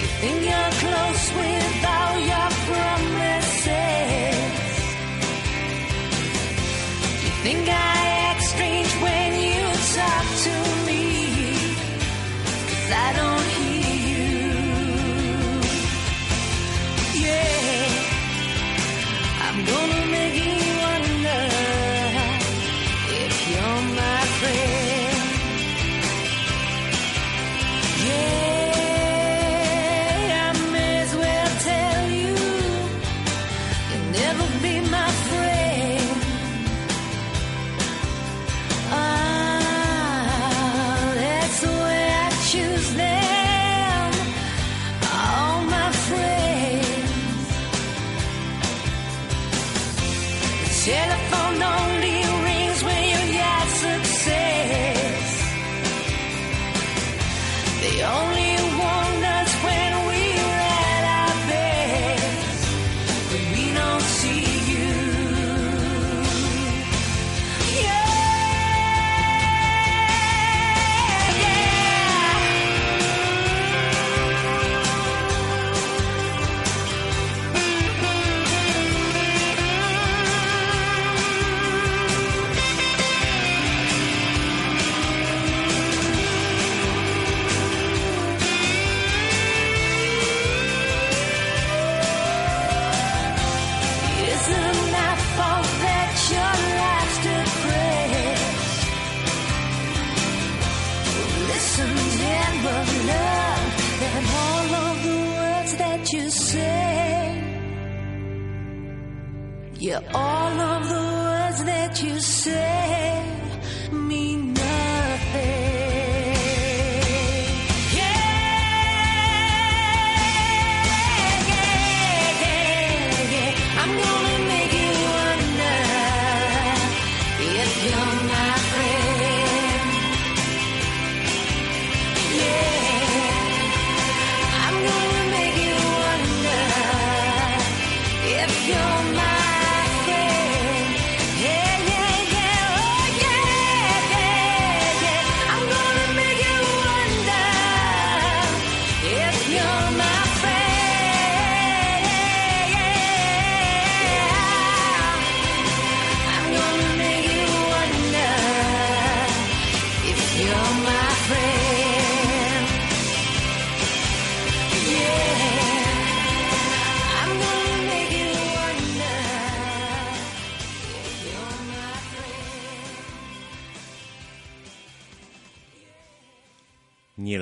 You 0.00 0.08
think 0.20 0.38
you're 0.50 0.74
close 0.84 1.24
without 1.40 2.16
your 2.30 2.50
promise. 2.66 3.41
Venga. 7.52 7.91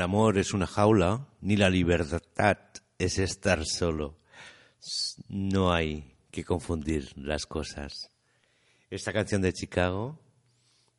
el 0.01 0.05
amor 0.05 0.39
es 0.39 0.55
una 0.55 0.66
jaula, 0.66 1.27
ni 1.43 1.59
la 1.59 1.68
libertad 1.68 2.56
es 2.98 3.18
estar 3.18 3.66
solo. 3.66 4.16
No 5.28 5.74
hay 5.74 6.16
que 6.31 6.43
confundir 6.43 7.12
las 7.18 7.44
cosas. 7.44 7.93
Esta 8.89 9.12
canción 9.12 9.43
de 9.43 9.52
Chicago, 9.52 10.18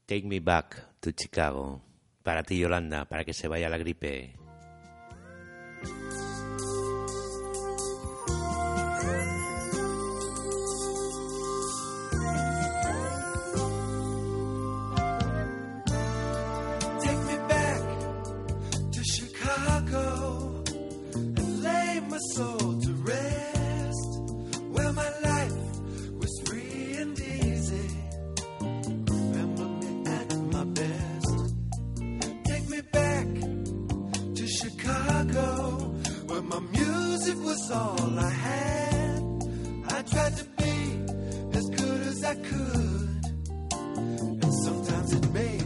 Take 0.06 0.28
Me 0.28 0.40
Back 0.40 1.00
to 1.00 1.14
Chicago, 1.14 1.82
para 2.22 2.44
ti 2.44 2.60
Yolanda, 2.60 3.06
para 3.06 3.26
que 3.26 3.34
se 3.34 3.48
vaya 3.48 3.70
la 3.70 3.80
gripe. 3.80 4.36
was 37.62 37.72
all 37.72 38.20
I 38.20 38.30
had. 38.30 39.22
I 39.90 40.02
tried 40.04 40.36
to 40.38 40.46
be 40.58 41.58
as 41.58 41.70
good 41.70 42.02
as 42.08 42.24
I 42.24 42.36
could, 42.36 43.26
and 44.44 44.54
sometimes 44.66 45.14
it 45.14 45.34
made. 45.34 45.61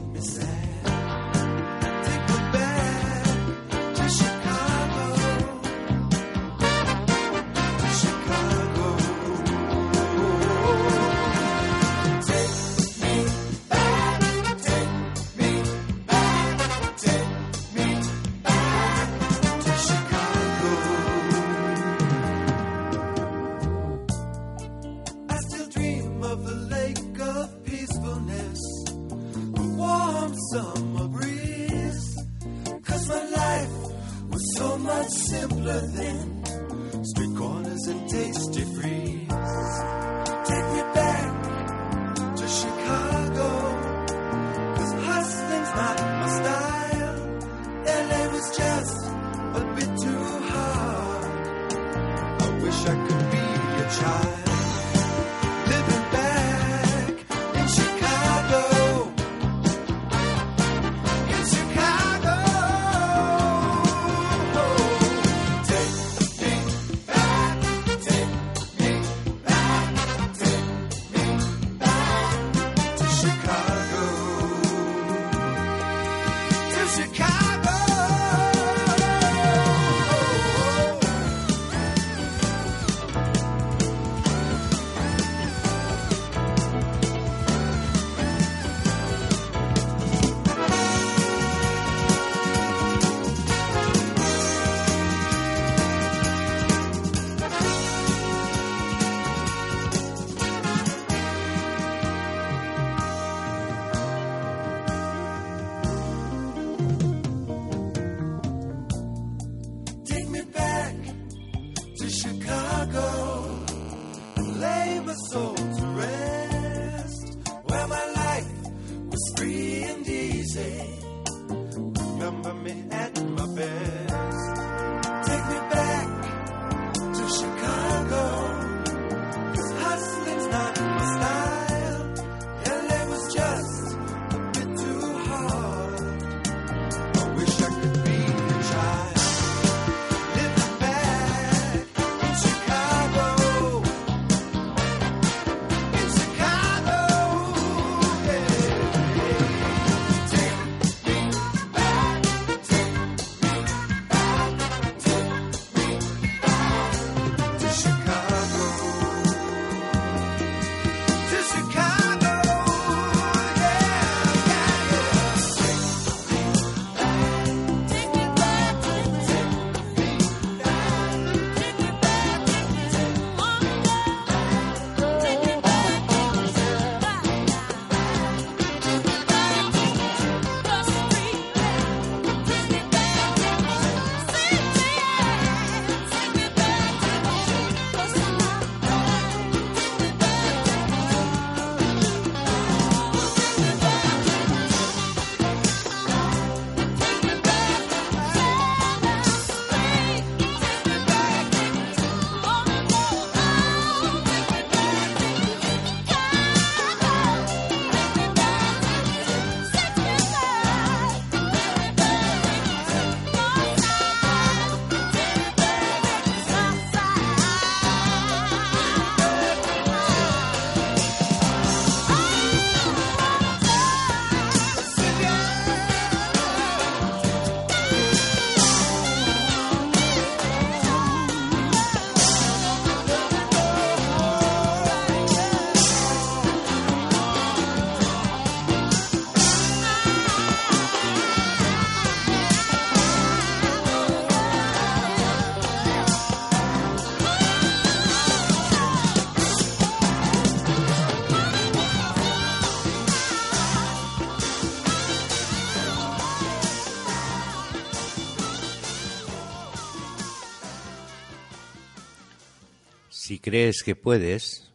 Si 263.26 263.40
crees 263.40 263.82
que 263.84 263.96
puedes, 263.96 264.72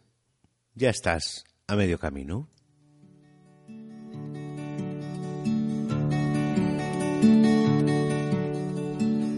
ya 0.75 0.91
estás 0.91 1.45
a 1.69 1.77
medio 1.77 2.01
camino. 2.01 2.49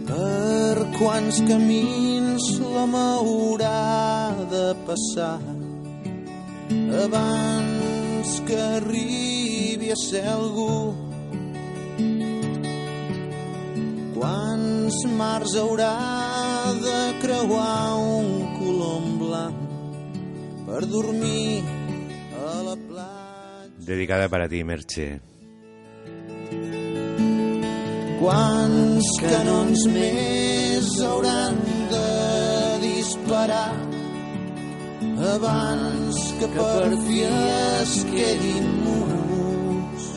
Per 0.09 0.87
quants 0.97 1.43
camins 1.45 2.47
l'home 2.57 3.03
haurà 3.19 4.33
de 4.49 4.65
passar 4.89 5.37
abans 7.05 8.33
que 8.49 8.57
arribi 8.79 9.93
a 9.93 9.99
ser 10.07 10.25
algú? 10.39 10.95
Quants 14.17 15.05
mars 15.21 15.61
haurà 15.61 15.93
de 16.81 16.99
creuar 17.21 17.77
un 18.01 18.42
blanc 19.33 19.57
per 20.67 20.87
dormir 20.87 21.65
a 22.37 22.63
la 22.69 22.77
platja? 22.77 23.85
Dedicada 23.87 24.29
para 24.29 24.49
ti, 24.49 24.63
Merche. 24.65 25.07
Quants 28.21 29.09
canons 29.23 29.87
més 29.95 30.91
hauran 31.09 31.57
de 31.91 32.11
disparar 32.85 33.73
abans 35.33 36.21
que 36.39 36.53
per 36.55 36.93
fi 37.07 37.25
es 37.31 37.97
quedin 38.13 38.71
muts? 38.85 40.09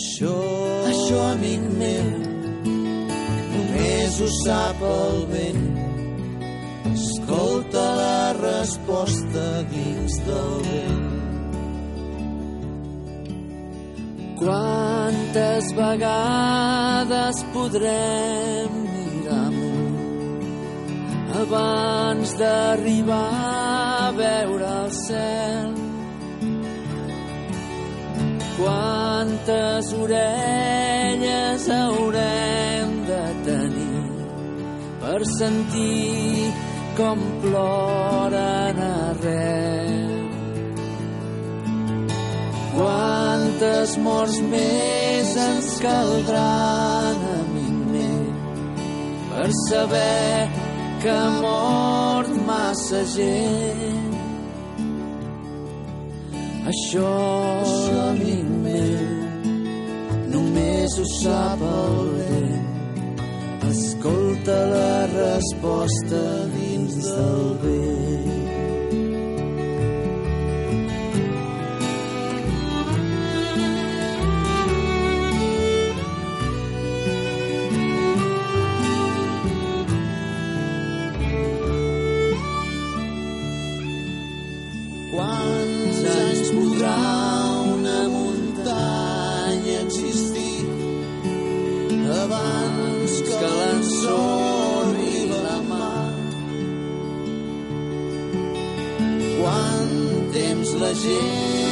Això, 0.00 0.34
això, 0.90 1.22
amic 1.30 1.70
meu, 1.78 2.12
només 3.54 4.20
ho 4.20 4.30
sap 4.42 4.86
el 4.96 5.26
vent. 5.36 5.75
Escolta 6.92 7.84
la 7.96 8.32
resposta 8.32 9.62
dins 9.70 10.14
del 10.26 10.52
vent. 10.66 11.06
Quantes 14.38 15.72
vegades 15.74 17.36
podrem 17.54 18.70
mirar 18.92 19.46
amunt 19.48 20.44
abans 21.42 22.36
d'arribar 22.38 23.32
a 24.06 24.10
veure 24.20 24.70
el 24.84 24.92
cel? 25.00 25.72
Quantes 28.60 29.92
orelles 30.04 31.68
haurem 31.80 32.94
de 33.10 33.24
tenir 33.48 34.06
per 35.00 35.20
sentir 35.38 36.65
com 36.96 37.18
ploren 37.42 38.78
arreu? 38.82 40.16
Quantes 42.76 43.96
morts 44.04 44.40
més 44.52 45.36
ens 45.42 45.68
caldran, 45.80 47.22
amic 47.36 47.76
meu, 47.92 48.26
per 49.30 49.48
saber 49.62 50.48
que 51.02 51.12
ha 51.12 51.30
mort 51.40 52.34
massa 52.48 53.04
gent? 53.14 54.12
Això, 56.66 57.14
això 57.62 58.04
amic 58.10 58.52
meu, 58.66 59.08
només 60.34 61.00
ho 61.00 61.08
sap 61.20 61.66
el 61.70 62.14
vent. 62.18 62.55
Escolta 63.68 64.56
la 64.70 65.06
resposta 65.06 66.22
dins 66.54 66.94
del 67.02 67.58
vent. 67.62 68.35
Temps 101.02 101.65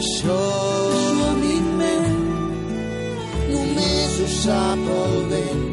Això, 0.00 0.34
meu, 1.76 2.04
només 3.52 4.14
ho 4.16 4.28
sap 4.32 4.86
el 4.94 5.16
vent. 5.32 5.66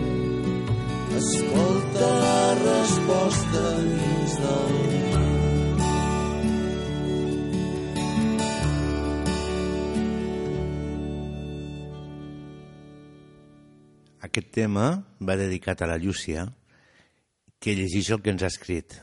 Escolta 1.19 2.09
la 2.23 2.41
resposta 2.57 3.61
dins 3.85 4.33
del. 4.41 4.75
Aquest 14.27 14.51
tema 14.59 14.89
va 15.23 15.39
dedicat 15.39 15.79
a 15.79 15.87
la 15.93 15.95
Llúcia, 16.03 16.49
que 17.63 17.79
llegeix 17.79 18.11
el 18.11 18.19
que 18.27 18.35
ens 18.35 18.43
ha 18.43 18.51
escrit. 18.51 18.99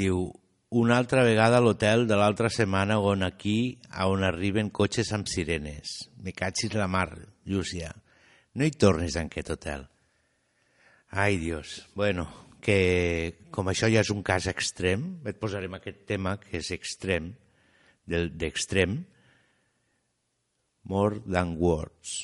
Diu, 0.00 0.30
una 0.76 0.98
altra 1.00 1.22
vegada 1.24 1.56
a 1.56 1.64
l'hotel 1.64 2.04
de 2.04 2.16
l'altra 2.20 2.50
setmana 2.52 2.98
on 3.00 3.24
aquí, 3.24 3.78
a 3.88 4.10
on 4.12 4.26
arriben 4.26 4.68
cotxes 4.68 5.12
amb 5.16 5.28
sirenes. 5.30 6.10
Me 6.20 6.34
catxis 6.36 6.76
la 6.76 6.88
mar, 6.90 7.08
Llúcia. 7.48 7.94
No 8.52 8.64
hi 8.66 8.74
tornis 8.76 9.16
en 9.16 9.30
aquest 9.30 9.54
hotel. 9.54 9.86
Ai, 11.16 11.38
Dios. 11.40 11.86
Bueno, 11.94 12.26
que 12.60 13.48
com 13.54 13.72
això 13.72 13.88
ja 13.88 14.04
és 14.04 14.12
un 14.12 14.20
cas 14.26 14.50
extrem, 14.52 15.08
et 15.24 15.40
posarem 15.40 15.78
aquest 15.78 16.04
tema 16.08 16.36
que 16.42 16.58
és 16.60 16.72
extrem, 16.76 17.32
d'extrem, 18.06 18.98
more 20.84 21.22
than 21.24 21.56
words, 21.56 22.18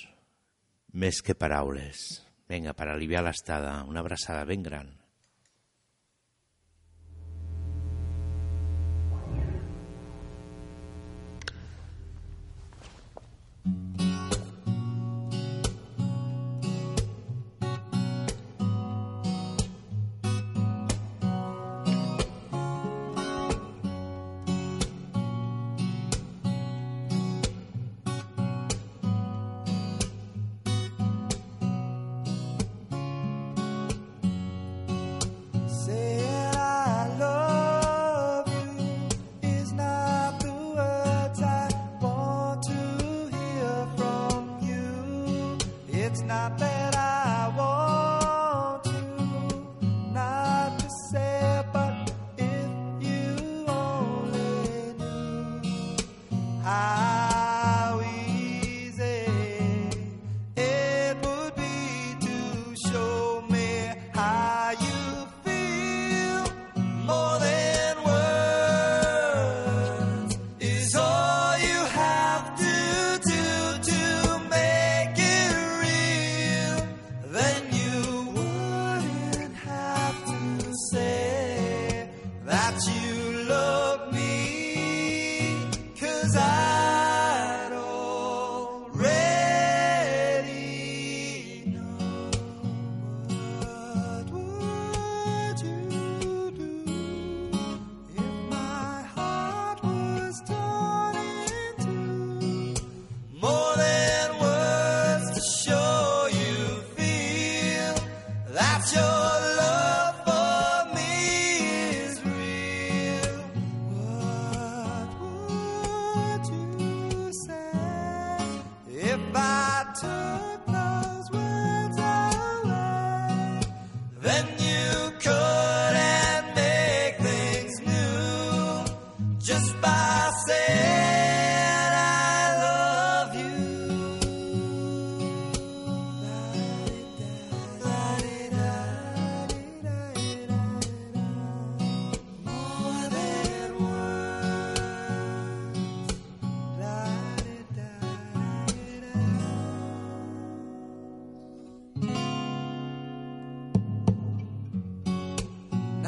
més 0.93 1.25
que 1.25 1.39
paraules. 1.39 2.21
Vinga, 2.53 2.77
per 2.77 2.93
aliviar 2.93 3.25
l'estada, 3.25 3.79
una 3.89 4.05
abraçada 4.05 4.45
ben 4.45 4.63
gran. 4.67 4.93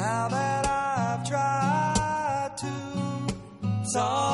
Now 0.05 0.27
that 0.27 0.67
I've 0.67 1.27
tried 1.27 2.51
to 2.57 3.89
solve. 3.89 4.24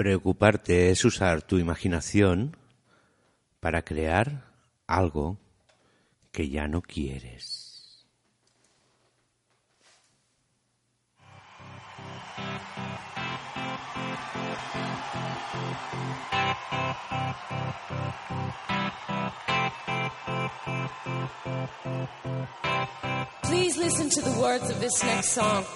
Preocuparte 0.00 0.88
es 0.88 1.04
usar 1.04 1.42
tu 1.42 1.58
imaginación 1.58 2.56
para 3.60 3.82
crear 3.82 4.46
algo 4.86 5.36
que 6.32 6.48
ya 6.48 6.68
no 6.68 6.80
quieres. 6.80 8.06
Please 23.42 23.76
listen 23.76 24.08
to 24.08 24.22
the 24.22 24.40
words 24.40 24.70
of 24.70 24.80
this 24.80 25.04
next 25.04 25.32
song. 25.32 25.66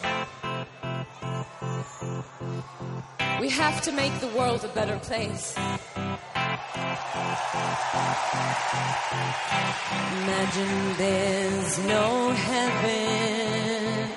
make 4.05 4.21
the 4.21 4.33
world 4.39 4.63
a 4.65 4.69
better 4.69 4.99
place. 4.99 5.57
Imagine 10.23 10.75
there's 11.05 11.79
no 11.95 12.31
heaven. 12.49 14.11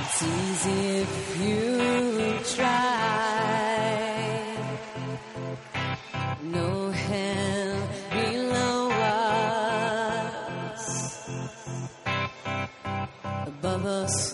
It's 0.00 0.22
easy 0.22 0.80
if 1.04 1.14
you 1.40 2.38
try. 2.54 2.84
No 6.42 6.90
hell 6.90 7.88
below 8.10 8.90
us. 10.70 10.84
Above 13.46 13.86
us. 13.86 14.33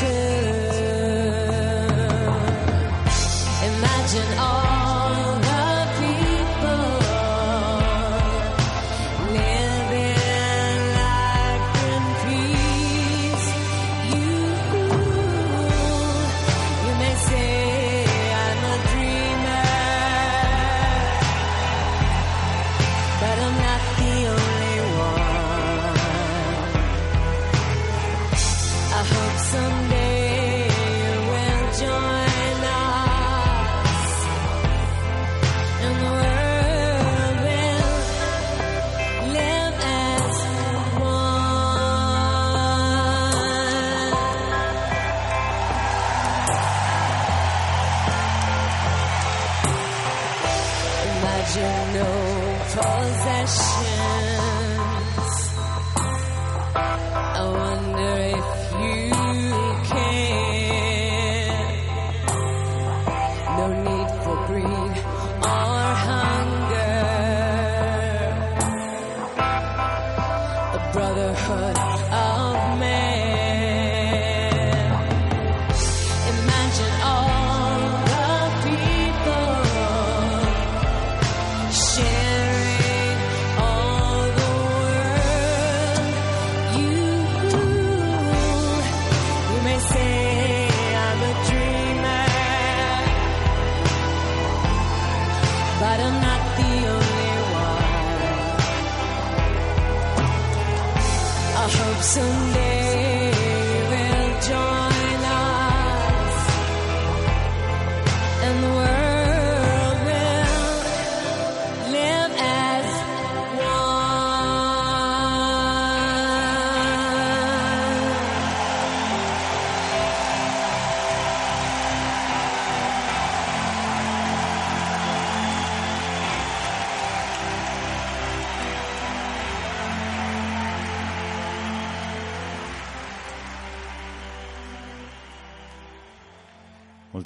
pretend 0.00 0.33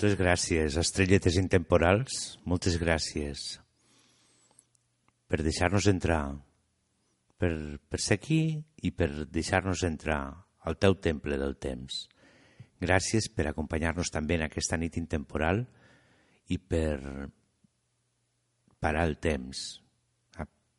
Moltes 0.09 0.25
gràcies, 0.25 0.77
estrelletes 0.81 1.35
intemporals, 1.37 2.39
moltes 2.49 2.79
gràcies. 2.81 3.43
Per 5.29 5.39
deixar-nos 5.45 5.85
entrar, 5.91 6.23
per, 7.37 7.51
per 7.77 8.01
ser 8.01 8.17
aquí 8.17 8.39
i 8.57 8.91
per 8.97 9.27
deixar-nos 9.29 9.83
entrar 9.85 10.23
al 10.65 10.79
teu 10.81 10.97
temple 11.05 11.37
del 11.37 11.59
temps. 11.61 11.99
Gràcies 12.81 13.29
per 13.29 13.51
acompanyar-nos 13.51 14.09
també 14.15 14.39
en 14.39 14.47
aquesta 14.47 14.79
nit 14.81 14.97
intemporal 14.97 15.61
i 16.49 16.57
per 16.57 17.29
parar 18.81 19.05
el 19.11 19.19
temps, 19.21 19.67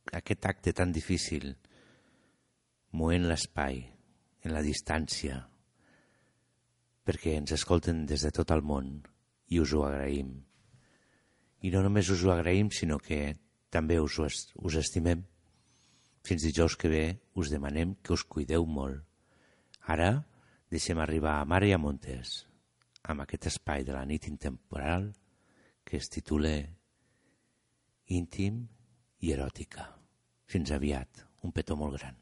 aquest 0.09 0.49
acte 0.49 0.73
tan 0.73 0.89
difícil, 0.89 1.51
moent 2.97 3.29
l'espai, 3.29 3.77
en 4.41 4.57
la 4.57 4.65
distància, 4.65 5.37
perquè 7.05 7.37
ens 7.37 7.53
escolten 7.61 8.07
des 8.09 8.25
de 8.25 8.33
tot 8.33 8.57
el 8.57 8.65
món 8.65 8.91
i 9.49 9.59
us 9.59 9.73
ho 9.73 9.83
agraïm. 9.85 10.31
I 11.65 11.71
no 11.73 11.83
només 11.83 12.09
us 12.13 12.23
ho 12.23 12.31
agraïm, 12.33 12.69
sinó 12.71 12.99
que 13.03 13.35
també 13.73 13.99
us, 13.99 14.19
us 14.19 14.79
estimem. 14.79 15.25
Fins 16.25 16.45
dijous 16.45 16.75
que 16.77 16.91
ve 16.91 17.05
us 17.35 17.51
demanem 17.51 17.95
que 18.03 18.13
us 18.13 18.23
cuideu 18.23 18.65
molt. 18.65 19.01
Ara 19.89 20.11
deixem 20.69 20.99
arribar 21.01 21.39
a 21.39 21.47
Mare 21.49 21.69
i 21.69 21.73
a 21.73 21.81
Montes 21.81 22.43
amb 23.09 23.23
aquest 23.23 23.47
espai 23.49 23.85
de 23.87 23.95
la 23.95 24.05
nit 24.05 24.27
intemporal 24.29 25.09
que 25.83 25.97
es 25.97 26.11
titula 26.13 26.51
Íntim 28.09 28.61
i 29.21 29.33
eròtica. 29.33 29.87
Fins 30.49 30.73
aviat. 30.73 31.25
Un 31.45 31.53
petó 31.55 31.77
molt 31.79 31.95
gran. 31.97 32.17